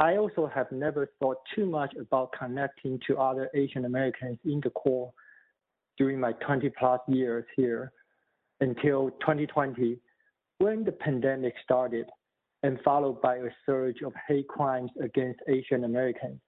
I 0.00 0.16
also 0.16 0.50
have 0.52 0.72
never 0.72 1.10
thought 1.20 1.36
too 1.54 1.66
much 1.66 1.94
about 1.94 2.32
connecting 2.36 2.98
to 3.06 3.18
other 3.18 3.50
Asian 3.54 3.84
Americans 3.84 4.38
in 4.44 4.60
the 4.64 4.70
Corps 4.70 5.12
during 5.98 6.18
my 6.18 6.32
20 6.32 6.70
plus 6.70 7.00
years 7.06 7.44
here 7.54 7.92
until 8.60 9.10
2020, 9.20 9.98
when 10.58 10.84
the 10.84 10.92
pandemic 10.92 11.54
started 11.62 12.06
and 12.62 12.78
followed 12.84 13.20
by 13.20 13.36
a 13.36 13.48
surge 13.66 14.02
of 14.02 14.12
hate 14.26 14.48
crimes 14.48 14.90
against 15.02 15.40
Asian 15.48 15.84
Americans 15.84 16.40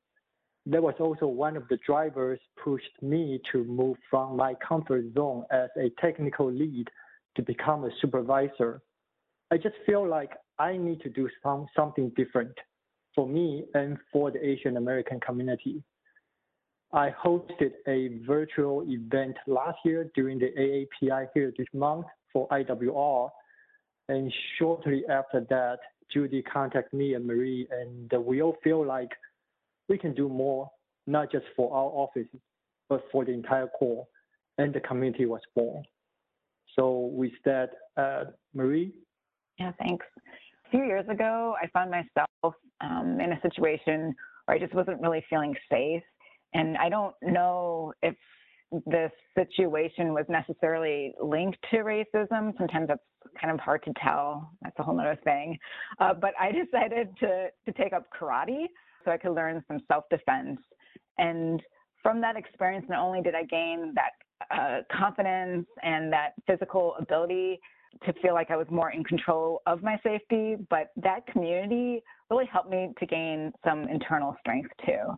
that 0.66 0.82
was 0.82 0.94
also 1.00 1.26
one 1.26 1.56
of 1.56 1.66
the 1.68 1.78
drivers 1.84 2.38
pushed 2.62 3.02
me 3.02 3.40
to 3.50 3.64
move 3.64 3.96
from 4.08 4.36
my 4.36 4.54
comfort 4.66 5.04
zone 5.14 5.44
as 5.50 5.68
a 5.76 5.90
technical 6.00 6.50
lead 6.50 6.88
to 7.36 7.42
become 7.42 7.84
a 7.84 7.90
supervisor. 8.00 8.80
I 9.50 9.56
just 9.56 9.74
feel 9.86 10.06
like 10.06 10.30
I 10.58 10.76
need 10.76 11.00
to 11.02 11.10
do 11.10 11.28
some, 11.42 11.66
something 11.74 12.12
different 12.16 12.52
for 13.14 13.26
me 13.26 13.64
and 13.74 13.98
for 14.12 14.30
the 14.30 14.44
Asian 14.46 14.76
American 14.76 15.18
community. 15.20 15.82
I 16.92 17.10
hosted 17.10 17.72
a 17.88 18.18
virtual 18.26 18.84
event 18.86 19.36
last 19.46 19.78
year 19.84 20.10
during 20.14 20.38
the 20.38 20.52
AAPI 20.58 21.28
Heritage 21.34 21.68
Month 21.72 22.06
for 22.32 22.46
IWR. 22.48 23.30
And 24.08 24.32
shortly 24.58 25.02
after 25.08 25.40
that, 25.48 25.78
Judy 26.12 26.42
contacted 26.42 26.92
me 26.92 27.14
and 27.14 27.26
Marie, 27.26 27.66
and 27.70 28.12
we 28.24 28.42
all 28.42 28.56
feel 28.62 28.84
like 28.84 29.08
we 29.88 29.98
can 29.98 30.14
do 30.14 30.28
more, 30.28 30.70
not 31.06 31.30
just 31.30 31.44
for 31.56 31.72
our 31.72 31.90
offices, 31.90 32.40
but 32.88 33.04
for 33.10 33.24
the 33.24 33.32
entire 33.32 33.68
Corps, 33.78 34.06
and 34.58 34.72
the 34.72 34.80
community 34.80 35.26
was 35.26 35.40
born. 35.54 35.82
So 36.76 37.10
with 37.12 37.32
that, 37.44 37.70
uh, 37.96 38.24
Marie? 38.54 38.94
Yeah, 39.58 39.72
thanks. 39.78 40.06
A 40.66 40.70
few 40.70 40.84
years 40.84 41.06
ago, 41.08 41.54
I 41.62 41.66
found 41.68 41.90
myself 41.90 42.54
um, 42.80 43.18
in 43.20 43.32
a 43.32 43.40
situation 43.42 44.14
where 44.46 44.56
I 44.56 44.58
just 44.58 44.74
wasn't 44.74 45.00
really 45.00 45.24
feeling 45.28 45.54
safe. 45.70 46.02
And 46.54 46.76
I 46.76 46.88
don't 46.88 47.14
know 47.22 47.92
if 48.02 48.14
this 48.86 49.10
situation 49.36 50.14
was 50.14 50.24
necessarily 50.28 51.14
linked 51.22 51.58
to 51.70 51.78
racism. 51.78 52.56
Sometimes 52.56 52.88
that's 52.88 53.02
kind 53.40 53.52
of 53.52 53.60
hard 53.60 53.82
to 53.84 53.92
tell. 54.02 54.50
That's 54.62 54.78
a 54.78 54.82
whole 54.82 54.98
other 54.98 55.18
thing. 55.24 55.58
Uh, 56.00 56.14
but 56.14 56.32
I 56.40 56.52
decided 56.64 57.08
to, 57.20 57.48
to 57.66 57.72
take 57.72 57.92
up 57.92 58.06
karate 58.18 58.66
so 59.04 59.10
I 59.10 59.16
could 59.16 59.34
learn 59.34 59.62
some 59.68 59.80
self-defense. 59.88 60.58
And 61.18 61.62
from 62.02 62.20
that 62.20 62.36
experience, 62.36 62.86
not 62.88 63.00
only 63.00 63.22
did 63.22 63.34
I 63.34 63.44
gain 63.44 63.94
that 63.94 64.12
uh, 64.50 64.80
confidence 64.96 65.66
and 65.82 66.12
that 66.12 66.32
physical 66.46 66.94
ability 66.98 67.60
to 68.04 68.12
feel 68.14 68.34
like 68.34 68.50
I 68.50 68.56
was 68.56 68.66
more 68.70 68.90
in 68.90 69.04
control 69.04 69.60
of 69.66 69.82
my 69.82 69.98
safety, 70.02 70.56
but 70.70 70.88
that 70.96 71.26
community 71.26 72.02
really 72.30 72.46
helped 72.46 72.70
me 72.70 72.92
to 72.98 73.06
gain 73.06 73.52
some 73.64 73.88
internal 73.88 74.34
strength 74.40 74.70
too. 74.86 75.16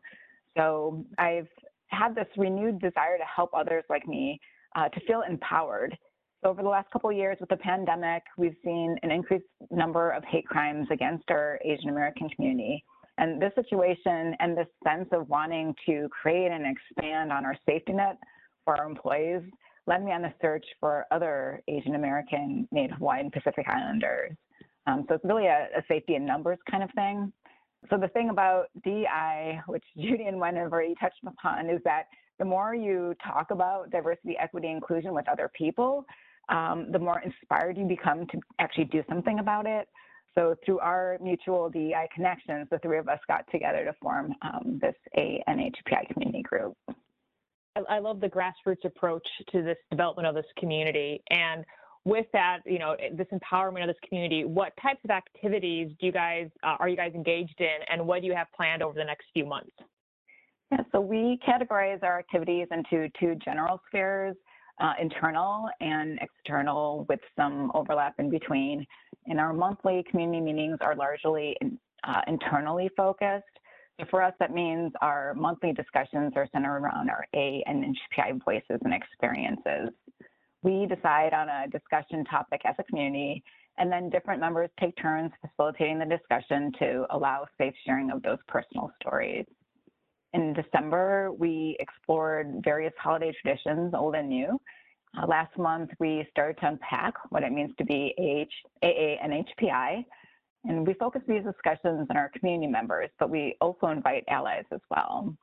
So 0.57 1.05
I've 1.19 1.49
had 1.89 2.15
this 2.15 2.27
renewed 2.37 2.81
desire 2.81 3.17
to 3.19 3.25
help 3.25 3.51
others 3.55 3.85
like 3.89 4.07
me 4.07 4.41
uh, 4.77 4.89
to 4.89 5.01
feel 5.07 5.23
empowered. 5.29 5.97
So 6.43 6.51
over 6.51 6.63
the 6.63 6.69
last 6.69 6.91
couple 6.91 7.09
of 7.09 7.17
years 7.17 7.39
with 7.41 7.49
the 7.49 7.57
pandemic, 7.57 8.23
we've 8.37 8.57
seen 8.65 8.97
an 9.03 9.11
increased 9.11 9.47
number 9.71 10.11
of 10.11 10.23
hate 10.25 10.47
crimes 10.47 10.87
against 10.91 11.31
our 11.31 11.59
Asian 11.65 11.89
American 11.89 12.29
community. 12.31 12.85
And 13.19 13.41
this 13.41 13.53
situation 13.55 14.35
and 14.41 14.57
this 14.57 14.67
sense 14.83 15.09
of 15.13 15.29
wanting 15.29 15.75
to 15.87 16.09
create 16.11 16.51
and 16.51 16.65
expand 16.67 17.33
on 17.33 17.45
our 17.45 17.57
safety 17.67 17.93
net 17.93 18.19
for 18.65 18.77
our 18.77 18.87
employees 18.87 19.43
led 19.87 20.05
me 20.05 20.13
on 20.13 20.25
a 20.25 20.35
search 20.41 20.65
for 20.81 21.07
other 21.11 21.63
Asian 21.69 21.95
American, 21.95 22.67
Native 22.73 22.97
Hawaiian, 22.97 23.31
Pacific 23.31 23.67
Islanders. 23.69 24.33
Um, 24.87 25.05
so 25.09 25.15
it's 25.15 25.25
really 25.25 25.47
a, 25.47 25.69
a, 25.77 25.83
safety 25.89 26.15
in 26.15 26.27
numbers 26.27 26.59
kind 26.71 26.83
of 26.83 26.91
thing. 26.93 27.33
So 27.91 27.99
the 27.99 28.09
thing 28.09 28.31
about 28.31 28.67
DI, 28.83 29.61
which 29.67 29.85
Judy 29.97 30.25
and 30.25 30.39
Wen 30.39 30.57
have 30.57 30.73
already 30.73 30.95
touched 31.01 31.21
upon, 31.27 31.71
is 31.71 31.81
that 31.85 32.05
the 32.39 32.45
more 32.45 32.75
you 32.75 33.15
talk 33.25 33.51
about 33.51 33.91
diversity, 33.91 34.37
equity, 34.41 34.69
inclusion 34.69 35.15
with 35.15 35.29
other 35.29 35.51
people, 35.57 36.05
um, 36.49 36.89
the 36.91 36.99
more 36.99 37.23
inspired 37.25 37.79
you 37.79 37.85
become 37.85 38.27
to 38.29 38.41
actually 38.59 38.85
do 38.85 39.03
something 39.09 39.39
about 39.39 39.67
it. 39.67 39.89
So 40.37 40.57
through 40.65 40.81
our 40.81 41.19
mutual 41.23 41.71
DEI 41.71 42.09
connections, 42.15 42.67
the 42.71 42.79
three 42.81 42.99
of 42.99 43.09
us 43.09 43.21
got 43.29 43.45
together 43.53 43.85
to 43.85 43.93
form 44.03 44.35
um, 44.43 44.81
this 44.81 44.95
ANHPI 45.17 46.13
community 46.13 46.43
group. 46.43 46.77
I 47.89 47.99
love 47.99 48.21
the 48.21 48.29
grassroots 48.29 48.85
approach 48.85 49.27
to 49.51 49.63
this 49.63 49.77
development 49.91 50.29
of 50.29 50.35
this 50.35 50.47
community. 50.59 51.23
And 51.31 51.65
with 52.05 52.27
that, 52.33 52.61
you 52.67 52.79
know, 52.79 52.97
this 53.13 53.27
empowerment 53.33 53.83
of 53.83 53.89
this 53.89 53.97
community, 54.09 54.45
what 54.45 54.73
types 54.81 55.01
of 55.05 55.11
activities 55.11 55.91
do 56.01 56.07
you 56.07 56.13
guys, 56.13 56.49
uh, 56.63 56.77
are 56.79 56.89
you 56.89 56.97
guys 56.97 57.13
engaged 57.15 57.61
in 57.61 57.79
and 57.91 58.07
what 58.07 58.21
do 58.21 58.27
you 58.27 58.35
have 58.35 58.47
planned 58.57 58.83
over 58.83 58.95
the 58.95 59.05
next 59.05 59.27
few 59.33 59.45
months? 59.45 59.73
Yeah, 60.71 60.79
so 60.93 61.01
we 61.01 61.39
categorize 61.47 62.03
our 62.03 62.19
activities 62.19 62.69
into 62.71 63.09
two 63.19 63.37
general 63.45 63.81
spheres, 63.89 64.37
uh, 64.81 64.93
internal 65.01 65.69
and 65.81 66.19
external 66.21 67.07
with 67.09 67.21
some 67.37 67.71
overlap 67.75 68.15
in 68.19 68.31
between. 68.31 68.87
And 69.27 69.41
our 69.41 69.53
monthly 69.53 70.05
community 70.11 70.41
meetings 70.41 70.79
are 70.81 70.95
largely 70.95 71.57
uh, 72.05 72.21
internally 72.27 72.91
focused. 72.97 73.45
So 74.01 74.07
for 74.11 74.23
us, 74.23 74.35
that 74.41 74.53
means 74.53 74.93
our 75.01 75.35
monthly 75.35 75.73
discussions 75.73 76.33
are 76.37 76.49
centered 76.53 76.79
around 76.79 77.11
our 77.11 77.27
A 77.35 77.63
and 77.67 77.85
HPI 77.85 78.45
voices 78.45 78.81
and 78.83 78.93
experiences. 78.93 79.91
We 80.63 80.87
decide 80.87 81.33
on 81.33 81.49
a 81.49 81.69
discussion 81.71 82.25
topic 82.25 82.63
as 82.65 82.75
a 82.79 82.85
community, 82.85 83.43
and 83.79 83.91
then 83.93 84.11
different 84.11 84.41
members 84.41 84.71
take 84.81 84.97
turns 84.97 85.31
facilitating 85.41 85.99
the 85.99 86.07
discussion 86.07 86.73
to 86.79 87.07
allow 87.11 87.47
safe 87.59 87.75
sharing 87.87 88.11
of 88.11 88.23
those 88.23 88.39
personal 88.49 88.91
stories. 89.01 89.47
In 90.33 90.53
December, 90.53 91.31
we 91.33 91.77
explored 91.79 92.61
various 92.65 92.93
holiday 92.99 93.33
traditions, 93.41 93.95
old 93.95 94.17
and 94.17 94.29
new. 94.29 94.61
Uh, 95.17 95.27
last 95.27 95.57
month, 95.59 95.91
we 95.99 96.27
started 96.31 96.59
to 96.61 96.69
unpack 96.69 97.15
what 97.31 97.43
it 97.43 97.53
means 97.53 97.73
to 97.79 97.85
be 97.85 98.15
AH, 98.19 98.87
AA 98.87 99.17
and 99.23 99.47
HPI. 99.47 100.05
And 100.65 100.87
we 100.87 100.95
focus 100.95 101.23
these 101.29 101.45
discussions 101.45 102.07
on 102.11 102.17
our 102.17 102.31
community 102.31 102.71
members, 102.71 103.11
but 103.19 103.31
we 103.31 103.57
also 103.61 103.89
invite 103.89 104.25
allies 104.29 104.65
as 104.73 104.81
well. 104.91 105.37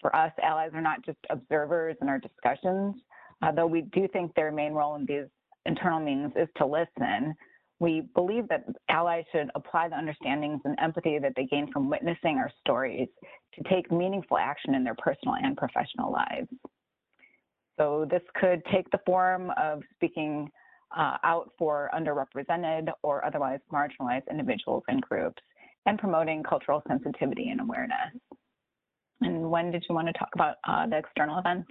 For 0.00 0.14
us, 0.14 0.32
allies 0.42 0.70
are 0.74 0.80
not 0.80 1.04
just 1.04 1.18
observers 1.30 1.96
in 2.02 2.08
our 2.08 2.18
discussions, 2.18 2.96
uh, 3.42 3.52
though 3.52 3.66
we 3.66 3.82
do 3.82 4.08
think 4.08 4.34
their 4.34 4.50
main 4.50 4.72
role 4.72 4.96
in 4.96 5.06
these 5.06 5.26
internal 5.64 6.00
meetings 6.00 6.32
is 6.36 6.48
to 6.56 6.66
listen 6.66 7.34
we 7.80 8.02
believe 8.14 8.48
that 8.48 8.64
allies 8.88 9.24
should 9.30 9.50
apply 9.54 9.88
the 9.88 9.96
understandings 9.96 10.60
and 10.64 10.76
empathy 10.80 11.18
that 11.18 11.32
they 11.36 11.46
gain 11.46 11.70
from 11.72 11.88
witnessing 11.88 12.36
our 12.36 12.50
stories 12.60 13.08
to 13.54 13.62
take 13.72 13.90
meaningful 13.92 14.36
action 14.36 14.74
in 14.74 14.82
their 14.82 14.96
personal 14.96 15.36
and 15.40 15.56
professional 15.56 16.12
lives. 16.12 16.48
So 17.78 18.06
this 18.10 18.22
could 18.34 18.62
take 18.72 18.90
the 18.90 18.98
form 19.06 19.52
of 19.56 19.82
speaking 19.94 20.50
uh, 20.96 21.16
out 21.22 21.52
for 21.58 21.90
underrepresented 21.94 22.88
or 23.02 23.24
otherwise 23.24 23.60
marginalized 23.72 24.28
individuals 24.30 24.82
and 24.88 25.00
groups 25.02 25.42
and 25.86 25.98
promoting 25.98 26.42
cultural 26.42 26.82
sensitivity 26.88 27.50
and 27.50 27.60
awareness. 27.60 28.12
And 29.20 29.50
Wen 29.50 29.70
did 29.70 29.84
you 29.88 29.94
want 29.94 30.08
to 30.08 30.12
talk 30.12 30.28
about 30.34 30.56
uh, 30.66 30.86
the 30.86 30.98
external 30.98 31.38
events? 31.38 31.68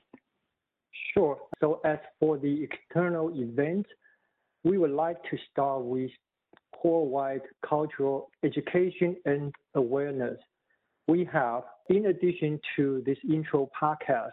Sure. 1.13 1.37
So 1.59 1.81
as 1.85 1.99
for 2.19 2.37
the 2.37 2.63
external 2.63 3.31
events, 3.33 3.89
we 4.63 4.77
would 4.77 4.91
like 4.91 5.21
to 5.29 5.37
start 5.51 5.83
with 5.83 6.11
core-wide 6.75 7.41
cultural 7.67 8.29
education 8.43 9.15
and 9.25 9.53
awareness. 9.75 10.37
We 11.07 11.27
have, 11.31 11.63
in 11.89 12.07
addition 12.07 12.59
to 12.75 13.01
this 13.05 13.17
intro 13.29 13.69
podcast, 13.81 14.31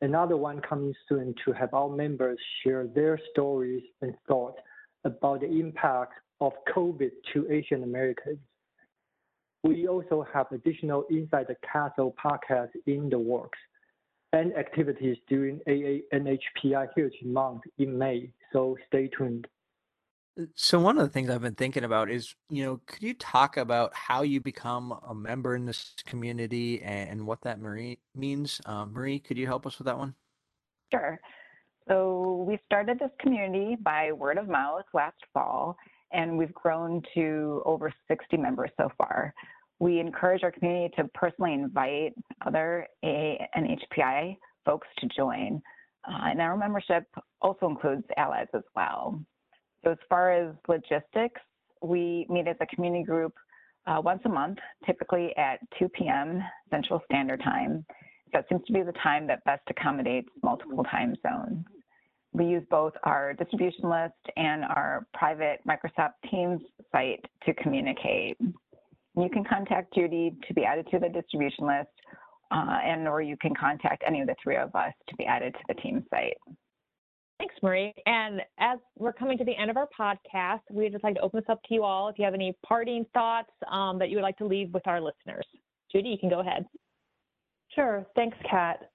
another 0.00 0.36
one 0.36 0.60
coming 0.60 0.94
soon 1.08 1.34
to 1.44 1.52
have 1.52 1.72
our 1.74 1.88
members 1.88 2.38
share 2.62 2.86
their 2.86 3.18
stories 3.32 3.82
and 4.02 4.14
thoughts 4.26 4.58
about 5.04 5.40
the 5.40 5.46
impact 5.46 6.14
of 6.40 6.52
COVID 6.74 7.10
to 7.32 7.50
Asian 7.50 7.82
Americans. 7.82 8.38
We 9.62 9.88
also 9.88 10.26
have 10.32 10.46
additional 10.52 11.04
Inside 11.10 11.46
the 11.48 11.56
Castle 11.70 12.14
podcast 12.22 12.70
in 12.86 13.10
the 13.10 13.18
works 13.18 13.58
and 14.32 14.56
activities 14.56 15.16
during 15.28 15.60
AA 15.66 16.00
NHPI 16.14 16.88
Heritage 16.94 17.18
Month 17.24 17.62
in 17.78 17.98
May, 17.98 18.30
so 18.52 18.76
stay 18.86 19.08
tuned. 19.16 19.46
So 20.54 20.78
one 20.78 20.96
of 20.96 21.04
the 21.04 21.10
things 21.12 21.28
I've 21.28 21.42
been 21.42 21.54
thinking 21.54 21.84
about 21.84 22.10
is, 22.10 22.34
you 22.48 22.64
know, 22.64 22.80
could 22.86 23.02
you 23.02 23.14
talk 23.14 23.56
about 23.56 23.92
how 23.94 24.22
you 24.22 24.40
become 24.40 24.98
a 25.06 25.14
member 25.14 25.54
in 25.56 25.66
this 25.66 25.94
community 26.06 26.82
and, 26.82 27.10
and 27.10 27.26
what 27.26 27.42
that 27.42 27.60
Marie 27.60 27.98
means? 28.14 28.60
Um, 28.64 28.92
Marie, 28.92 29.18
could 29.18 29.36
you 29.36 29.46
help 29.46 29.66
us 29.66 29.78
with 29.78 29.86
that 29.86 29.98
one? 29.98 30.14
Sure. 30.92 31.18
So 31.88 32.44
we 32.48 32.58
started 32.64 32.98
this 32.98 33.10
community 33.20 33.76
by 33.82 34.12
word 34.12 34.38
of 34.38 34.48
mouth 34.48 34.84
last 34.94 35.16
fall, 35.34 35.76
and 36.12 36.38
we've 36.38 36.54
grown 36.54 37.02
to 37.14 37.62
over 37.64 37.92
60 38.08 38.36
members 38.36 38.70
so 38.76 38.88
far. 38.96 39.34
We 39.80 39.98
encourage 39.98 40.42
our 40.42 40.52
community 40.52 40.94
to 40.96 41.08
personally 41.14 41.54
invite 41.54 42.12
other 42.46 42.86
A 43.04 43.48
and 43.54 43.66
HPI 43.66 44.36
folks 44.64 44.86
to 44.98 45.08
join. 45.16 45.60
Uh, 46.08 46.28
and 46.30 46.40
our 46.40 46.56
membership 46.56 47.04
also 47.40 47.66
includes 47.68 48.04
allies 48.16 48.46
as 48.54 48.62
well. 48.76 49.20
So 49.84 49.92
as 49.92 49.98
far 50.08 50.32
as 50.32 50.54
logistics, 50.68 51.40
we 51.82 52.26
meet 52.28 52.46
as 52.46 52.56
a 52.60 52.66
community 52.66 53.04
group 53.04 53.34
uh, 53.86 54.00
once 54.02 54.20
a 54.24 54.28
month, 54.28 54.58
typically 54.84 55.34
at 55.36 55.58
2 55.78 55.88
p.m. 55.88 56.42
Central 56.70 57.00
Standard 57.06 57.42
Time. 57.42 57.84
That 58.32 58.46
seems 58.48 58.64
to 58.66 58.72
be 58.72 58.82
the 58.82 58.92
time 59.02 59.26
that 59.26 59.42
best 59.44 59.62
accommodates 59.68 60.28
multiple 60.42 60.84
time 60.84 61.16
zones. 61.22 61.64
We 62.32 62.46
use 62.46 62.62
both 62.70 62.92
our 63.02 63.32
distribution 63.32 63.90
list 63.90 64.14
and 64.36 64.64
our 64.64 65.06
private 65.14 65.60
Microsoft 65.68 66.12
Teams 66.30 66.60
site 66.92 67.24
to 67.44 67.54
communicate. 67.54 68.36
You 68.40 69.28
can 69.32 69.44
contact 69.44 69.94
Judy 69.94 70.36
to 70.46 70.54
be 70.54 70.64
added 70.64 70.86
to 70.92 71.00
the 71.00 71.08
distribution 71.08 71.66
list, 71.66 71.90
uh, 72.52 72.78
and 72.84 73.08
or 73.08 73.20
you 73.20 73.36
can 73.36 73.52
contact 73.54 74.04
any 74.06 74.20
of 74.20 74.28
the 74.28 74.36
three 74.42 74.56
of 74.56 74.72
us 74.76 74.92
to 75.08 75.16
be 75.16 75.24
added 75.24 75.54
to 75.54 75.60
the 75.68 75.74
team 75.80 76.04
site. 76.10 76.36
Marie. 77.62 77.92
And 78.06 78.40
as 78.58 78.78
we're 78.98 79.12
coming 79.12 79.38
to 79.38 79.44
the 79.44 79.56
end 79.56 79.70
of 79.70 79.76
our 79.76 79.88
podcast, 79.98 80.60
we'd 80.70 80.92
just 80.92 81.04
like 81.04 81.14
to 81.16 81.20
open 81.20 81.40
this 81.40 81.48
up 81.48 81.62
to 81.64 81.74
you 81.74 81.84
all. 81.84 82.08
If 82.08 82.18
you 82.18 82.24
have 82.24 82.34
any 82.34 82.56
parting 82.66 83.04
thoughts 83.12 83.50
um, 83.70 83.98
that 83.98 84.10
you 84.10 84.16
would 84.16 84.22
like 84.22 84.38
to 84.38 84.46
leave 84.46 84.72
with 84.72 84.86
our 84.86 85.00
listeners, 85.00 85.46
Judy, 85.92 86.08
you 86.08 86.18
can 86.18 86.30
go 86.30 86.40
ahead. 86.40 86.66
Sure. 87.74 88.06
Thanks, 88.14 88.36
Kat. 88.48 88.90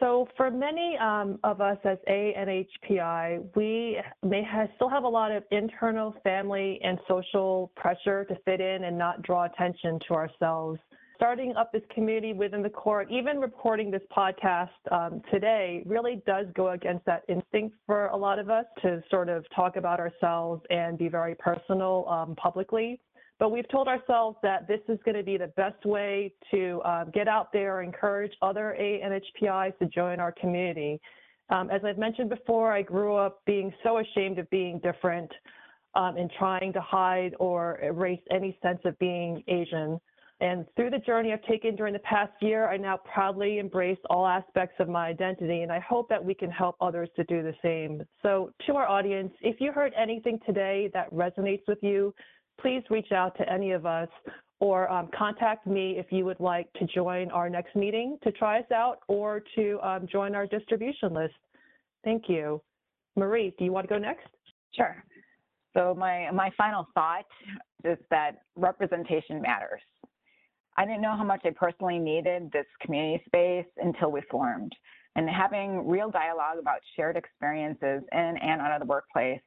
So 0.00 0.28
for 0.36 0.50
many 0.50 0.96
um, 0.98 1.38
of 1.42 1.60
us 1.60 1.78
as 1.84 1.98
ANHPI, 2.08 3.44
we 3.56 3.98
may 4.24 4.44
have, 4.44 4.68
still 4.76 4.88
have 4.88 5.02
a 5.02 5.08
lot 5.08 5.32
of 5.32 5.42
internal 5.50 6.14
family 6.22 6.78
and 6.84 6.98
social 7.08 7.72
pressure 7.76 8.24
to 8.26 8.36
fit 8.44 8.60
in 8.60 8.84
and 8.84 8.96
not 8.96 9.22
draw 9.22 9.44
attention 9.44 9.98
to 10.06 10.14
ourselves 10.14 10.78
starting 11.18 11.52
up 11.56 11.72
this 11.72 11.82
community 11.92 12.32
within 12.32 12.62
the 12.62 12.70
court, 12.70 13.10
even 13.10 13.40
reporting 13.40 13.90
this 13.90 14.02
podcast 14.16 14.68
um, 14.92 15.20
today, 15.32 15.82
really 15.84 16.22
does 16.28 16.46
go 16.54 16.70
against 16.70 17.04
that 17.06 17.24
instinct 17.28 17.74
for 17.86 18.06
a 18.06 18.16
lot 18.16 18.38
of 18.38 18.50
us 18.50 18.64
to 18.82 19.02
sort 19.10 19.28
of 19.28 19.44
talk 19.54 19.74
about 19.74 19.98
ourselves 19.98 20.62
and 20.70 20.96
be 20.96 21.08
very 21.08 21.34
personal 21.34 22.06
um, 22.08 22.36
publicly. 22.36 23.00
But 23.40 23.50
we've 23.50 23.68
told 23.68 23.88
ourselves 23.88 24.36
that 24.44 24.68
this 24.68 24.78
is 24.88 24.98
going 25.04 25.16
to 25.16 25.24
be 25.24 25.36
the 25.36 25.48
best 25.56 25.84
way 25.84 26.32
to 26.52 26.80
uh, 26.84 27.04
get 27.06 27.26
out 27.26 27.52
there, 27.52 27.82
encourage 27.82 28.32
other 28.40 28.76
ANHPIs 28.80 29.76
to 29.80 29.86
join 29.86 30.20
our 30.20 30.32
community. 30.32 31.00
Um, 31.50 31.68
as 31.70 31.80
I've 31.84 31.98
mentioned 31.98 32.30
before, 32.30 32.72
I 32.72 32.82
grew 32.82 33.16
up 33.16 33.40
being 33.44 33.74
so 33.82 33.98
ashamed 33.98 34.38
of 34.38 34.48
being 34.50 34.78
different 34.84 35.32
um, 35.96 36.16
and 36.16 36.30
trying 36.38 36.72
to 36.74 36.80
hide 36.80 37.34
or 37.40 37.80
erase 37.82 38.20
any 38.30 38.56
sense 38.62 38.78
of 38.84 38.96
being 39.00 39.42
Asian. 39.48 39.98
And 40.40 40.66
through 40.76 40.90
the 40.90 40.98
journey 40.98 41.32
I've 41.32 41.42
taken 41.42 41.74
during 41.74 41.92
the 41.92 41.98
past 42.00 42.32
year, 42.40 42.68
I 42.68 42.76
now 42.76 42.96
proudly 43.12 43.58
embrace 43.58 43.98
all 44.08 44.24
aspects 44.24 44.76
of 44.78 44.88
my 44.88 45.08
identity, 45.08 45.62
and 45.62 45.72
I 45.72 45.80
hope 45.80 46.08
that 46.10 46.24
we 46.24 46.32
can 46.32 46.50
help 46.50 46.76
others 46.80 47.08
to 47.16 47.24
do 47.24 47.42
the 47.42 47.54
same. 47.60 48.04
So, 48.22 48.52
to 48.66 48.76
our 48.76 48.86
audience, 48.86 49.32
if 49.40 49.60
you 49.60 49.72
heard 49.72 49.92
anything 50.00 50.38
today 50.46 50.90
that 50.94 51.12
resonates 51.12 51.62
with 51.66 51.78
you, 51.82 52.14
please 52.60 52.84
reach 52.88 53.10
out 53.10 53.36
to 53.38 53.52
any 53.52 53.72
of 53.72 53.84
us 53.84 54.08
or 54.60 54.90
um, 54.90 55.08
contact 55.16 55.66
me 55.66 55.96
if 55.98 56.06
you 56.10 56.24
would 56.24 56.40
like 56.40 56.72
to 56.74 56.86
join 56.86 57.30
our 57.30 57.48
next 57.48 57.74
meeting 57.76 58.18
to 58.22 58.32
try 58.32 58.60
us 58.60 58.70
out 58.72 59.00
or 59.08 59.42
to 59.54 59.78
um, 59.82 60.06
join 60.10 60.34
our 60.34 60.46
distribution 60.46 61.14
list. 61.14 61.34
Thank 62.04 62.24
you. 62.28 62.60
Marie, 63.16 63.54
do 63.58 63.64
you 63.64 63.72
want 63.72 63.88
to 63.88 63.94
go 63.94 63.98
next? 63.98 64.26
Sure. 64.72 65.02
So 65.74 65.94
my, 65.96 66.30
my 66.32 66.50
final 66.56 66.88
thought 66.94 67.26
is 67.84 67.98
that 68.10 68.42
representation 68.56 69.40
matters. 69.40 69.80
I 70.78 70.84
didn't 70.86 71.02
know 71.02 71.16
how 71.16 71.24
much 71.24 71.40
I 71.44 71.50
personally 71.50 71.98
needed 71.98 72.52
this 72.52 72.66
community 72.80 73.20
space 73.26 73.66
until 73.78 74.12
we 74.12 74.20
formed. 74.30 74.72
And 75.16 75.28
having 75.28 75.88
real 75.88 76.08
dialogue 76.08 76.58
about 76.60 76.78
shared 76.94 77.16
experiences 77.16 78.04
in 78.12 78.36
and 78.40 78.60
out 78.60 78.70
of 78.70 78.80
the 78.80 78.86
workplace 78.86 79.40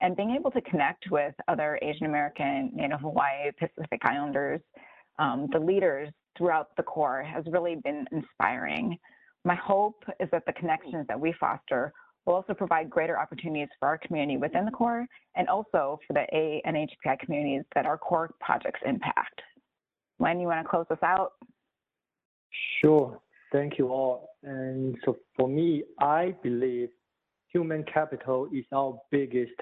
and 0.00 0.16
being 0.16 0.30
able 0.30 0.52
to 0.52 0.60
connect 0.60 1.10
with 1.10 1.34
other 1.48 1.76
Asian 1.82 2.06
American, 2.06 2.70
Native 2.72 3.00
Hawaii, 3.00 3.50
Pacific 3.58 4.00
Islanders, 4.04 4.60
um, 5.18 5.48
the 5.52 5.58
leaders 5.58 6.10
throughout 6.38 6.68
the 6.76 6.84
Corps 6.84 7.24
has 7.24 7.44
really 7.50 7.80
been 7.82 8.06
inspiring. 8.12 8.96
My 9.44 9.56
hope 9.56 10.04
is 10.20 10.28
that 10.30 10.44
the 10.46 10.52
connections 10.52 11.04
that 11.08 11.18
we 11.18 11.34
foster 11.40 11.92
will 12.26 12.34
also 12.34 12.54
provide 12.54 12.90
greater 12.90 13.18
opportunities 13.18 13.70
for 13.80 13.88
our 13.88 13.98
community 13.98 14.36
within 14.36 14.64
the 14.64 14.70
Corps 14.70 15.04
and 15.34 15.48
also 15.48 15.98
for 16.06 16.12
the 16.12 16.26
A 16.32 16.62
and 16.64 16.76
HPI 16.76 17.18
communities 17.18 17.64
that 17.74 17.86
our 17.86 17.98
Corps 17.98 18.30
projects 18.38 18.78
impact. 18.86 19.42
Wen 20.18 20.40
you 20.40 20.46
want 20.46 20.64
to 20.64 20.68
close 20.68 20.86
us 20.90 21.02
out? 21.02 21.32
Sure. 22.82 23.20
Thank 23.52 23.78
you 23.78 23.88
all. 23.88 24.30
And 24.42 24.96
so 25.04 25.16
for 25.36 25.48
me, 25.48 25.84
I 26.00 26.34
believe 26.42 26.88
human 27.52 27.84
capital 27.84 28.48
is 28.52 28.64
our 28.72 28.98
biggest 29.10 29.54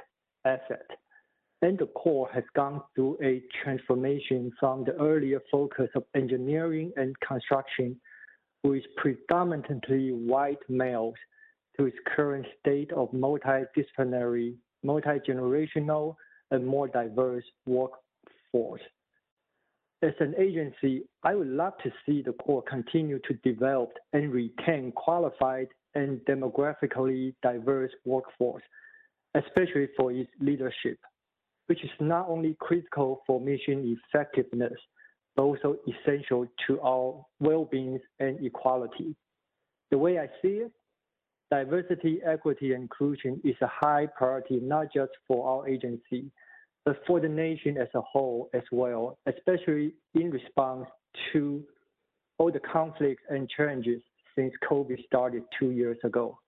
asset. 0.45 0.87
And 1.63 1.79
the 1.79 1.87
Corps 1.87 2.31
has 2.33 2.45
gone 2.55 2.83
through 2.95 3.19
a 3.23 3.43
transformation 3.63 4.53
from 4.61 4.85
the 4.85 4.93
earlier 4.93 5.41
focus 5.51 5.89
of 5.95 6.05
engineering 6.15 6.93
and 6.97 7.15
construction 7.21 7.99
is 8.73 8.83
predominantly 8.97 10.11
white 10.11 10.59
males 10.69 11.15
to 11.77 11.87
its 11.87 11.97
current 12.17 12.47
state 12.61 12.91
of 12.93 13.11
multidisciplinary, 13.13 14.55
multi-generational, 14.83 16.15
and 16.51 16.67
more 16.67 16.89
diverse 16.89 17.45
workforce. 17.67 18.81
As 20.05 20.13
an 20.21 20.35
agency, 20.37 21.05
I 21.23 21.35
would 21.35 21.47
love 21.47 21.73
to 21.83 21.91
see 22.05 22.21
the 22.21 22.35
Corps 22.35 22.63
continue 22.69 23.19
to 23.21 23.33
develop 23.43 23.91
and 24.13 24.31
retain 24.31 24.93
qualified 24.93 25.69
and 25.95 26.21
demographically 26.27 27.35
diverse 27.43 27.91
workforce, 28.05 28.63
especially 29.35 29.89
for 29.97 30.13
its 30.13 30.31
leadership, 30.41 30.99
which 31.69 31.83
is 31.83 31.91
not 32.01 32.29
only 32.29 32.55
critical 32.61 33.23
for 33.27 33.41
mission 33.41 33.97
effectiveness, 33.97 34.79
but 35.37 35.45
also 35.45 35.77
essential 35.89 36.47
to 36.67 36.79
our 36.83 37.25
well-being 37.41 37.99
and 38.21 38.45
equality. 38.45 39.17
The 39.91 39.97
way 39.97 40.19
I 40.19 40.27
see 40.43 40.59
it, 40.65 40.73
diversity, 41.51 42.21
equity, 42.27 42.75
and 42.75 42.83
inclusion 42.83 43.41
is 43.43 43.57
a 43.63 43.71
high 43.73 44.09
priority, 44.19 44.61
not 44.61 44.89
just 44.93 45.13
for 45.27 45.49
our 45.49 45.67
agency, 45.67 46.31
but 46.85 46.97
for 47.07 47.21
the 47.21 47.29
nation 47.29 47.79
as 47.79 47.89
a 47.95 48.01
whole 48.01 48.51
as 48.55 48.63
well, 48.71 49.19
especially 49.27 49.95
in 50.15 50.31
response 50.31 50.87
to 51.33 51.63
all 52.39 52.51
the 52.51 52.61
conflicts 52.61 53.23
and 53.29 53.49
challenges 53.49 54.03
since 54.37 54.53
COVID 54.71 55.05
started 55.07 55.45
two 55.59 55.71
years 55.71 55.99
ago. 56.05 56.39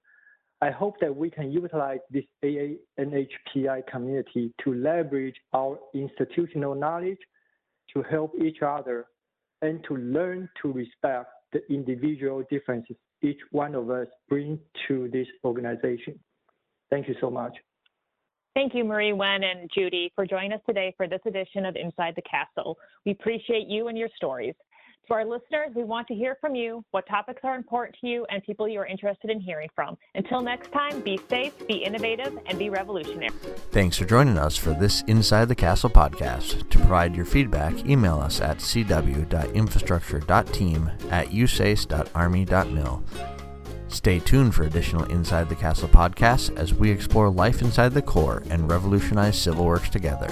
I 0.60 0.70
hope 0.70 0.94
that 1.00 1.14
we 1.14 1.30
can 1.30 1.52
utilize 1.52 1.98
this 2.10 2.24
AANHPI 2.44 3.86
community 3.90 4.52
to 4.64 4.74
leverage 4.74 5.36
our 5.52 5.78
institutional 5.94 6.74
knowledge 6.74 7.18
to 7.94 8.02
help 8.02 8.32
each 8.42 8.62
other 8.62 9.06
and 9.62 9.84
to 9.84 9.96
learn 9.96 10.48
to 10.62 10.72
respect 10.72 11.30
the 11.52 11.60
individual 11.72 12.42
differences 12.50 12.96
each 13.22 13.40
one 13.50 13.74
of 13.74 13.90
us 13.90 14.06
brings 14.28 14.58
to 14.88 15.08
this 15.12 15.26
organization. 15.44 16.18
Thank 16.90 17.08
you 17.08 17.14
so 17.20 17.30
much. 17.30 17.56
Thank 18.56 18.74
you, 18.74 18.82
Marie, 18.84 19.12
Wen, 19.12 19.44
and 19.44 19.70
Judy, 19.74 20.10
for 20.14 20.24
joining 20.24 20.52
us 20.52 20.62
today 20.66 20.94
for 20.96 21.06
this 21.06 21.20
edition 21.26 21.66
of 21.66 21.76
Inside 21.76 22.14
the 22.16 22.22
Castle. 22.22 22.78
We 23.04 23.12
appreciate 23.12 23.68
you 23.68 23.88
and 23.88 23.98
your 23.98 24.08
stories. 24.16 24.54
To 25.08 25.14
our 25.14 25.26
listeners, 25.26 25.72
we 25.76 25.84
want 25.84 26.08
to 26.08 26.14
hear 26.14 26.38
from 26.40 26.54
you 26.54 26.82
what 26.90 27.06
topics 27.06 27.42
are 27.44 27.54
important 27.54 27.98
to 28.00 28.06
you 28.06 28.24
and 28.30 28.42
people 28.42 28.66
you 28.66 28.80
are 28.80 28.86
interested 28.86 29.30
in 29.30 29.40
hearing 29.40 29.68
from. 29.74 29.98
Until 30.14 30.40
next 30.40 30.72
time, 30.72 31.02
be 31.02 31.20
safe, 31.28 31.52
be 31.68 31.84
innovative, 31.84 32.38
and 32.46 32.58
be 32.58 32.70
revolutionary. 32.70 33.28
Thanks 33.72 33.98
for 33.98 34.06
joining 34.06 34.38
us 34.38 34.56
for 34.56 34.70
this 34.70 35.02
Inside 35.02 35.48
the 35.48 35.54
Castle 35.54 35.90
podcast. 35.90 36.70
To 36.70 36.78
provide 36.78 37.14
your 37.14 37.26
feedback, 37.26 37.84
email 37.84 38.16
us 38.16 38.40
at 38.40 38.56
cw.infrastructure.team 38.56 40.90
at 41.10 41.28
usace.army.mil. 41.28 43.35
Stay 43.96 44.18
tuned 44.18 44.54
for 44.54 44.64
additional 44.64 45.04
Inside 45.04 45.48
the 45.48 45.54
Castle 45.54 45.88
podcasts 45.88 46.54
as 46.58 46.74
we 46.74 46.90
explore 46.90 47.30
life 47.30 47.62
inside 47.62 47.94
the 47.94 48.02
Corps 48.02 48.42
and 48.50 48.68
revolutionize 48.68 49.40
civil 49.40 49.64
works 49.64 49.88
together. 49.88 50.28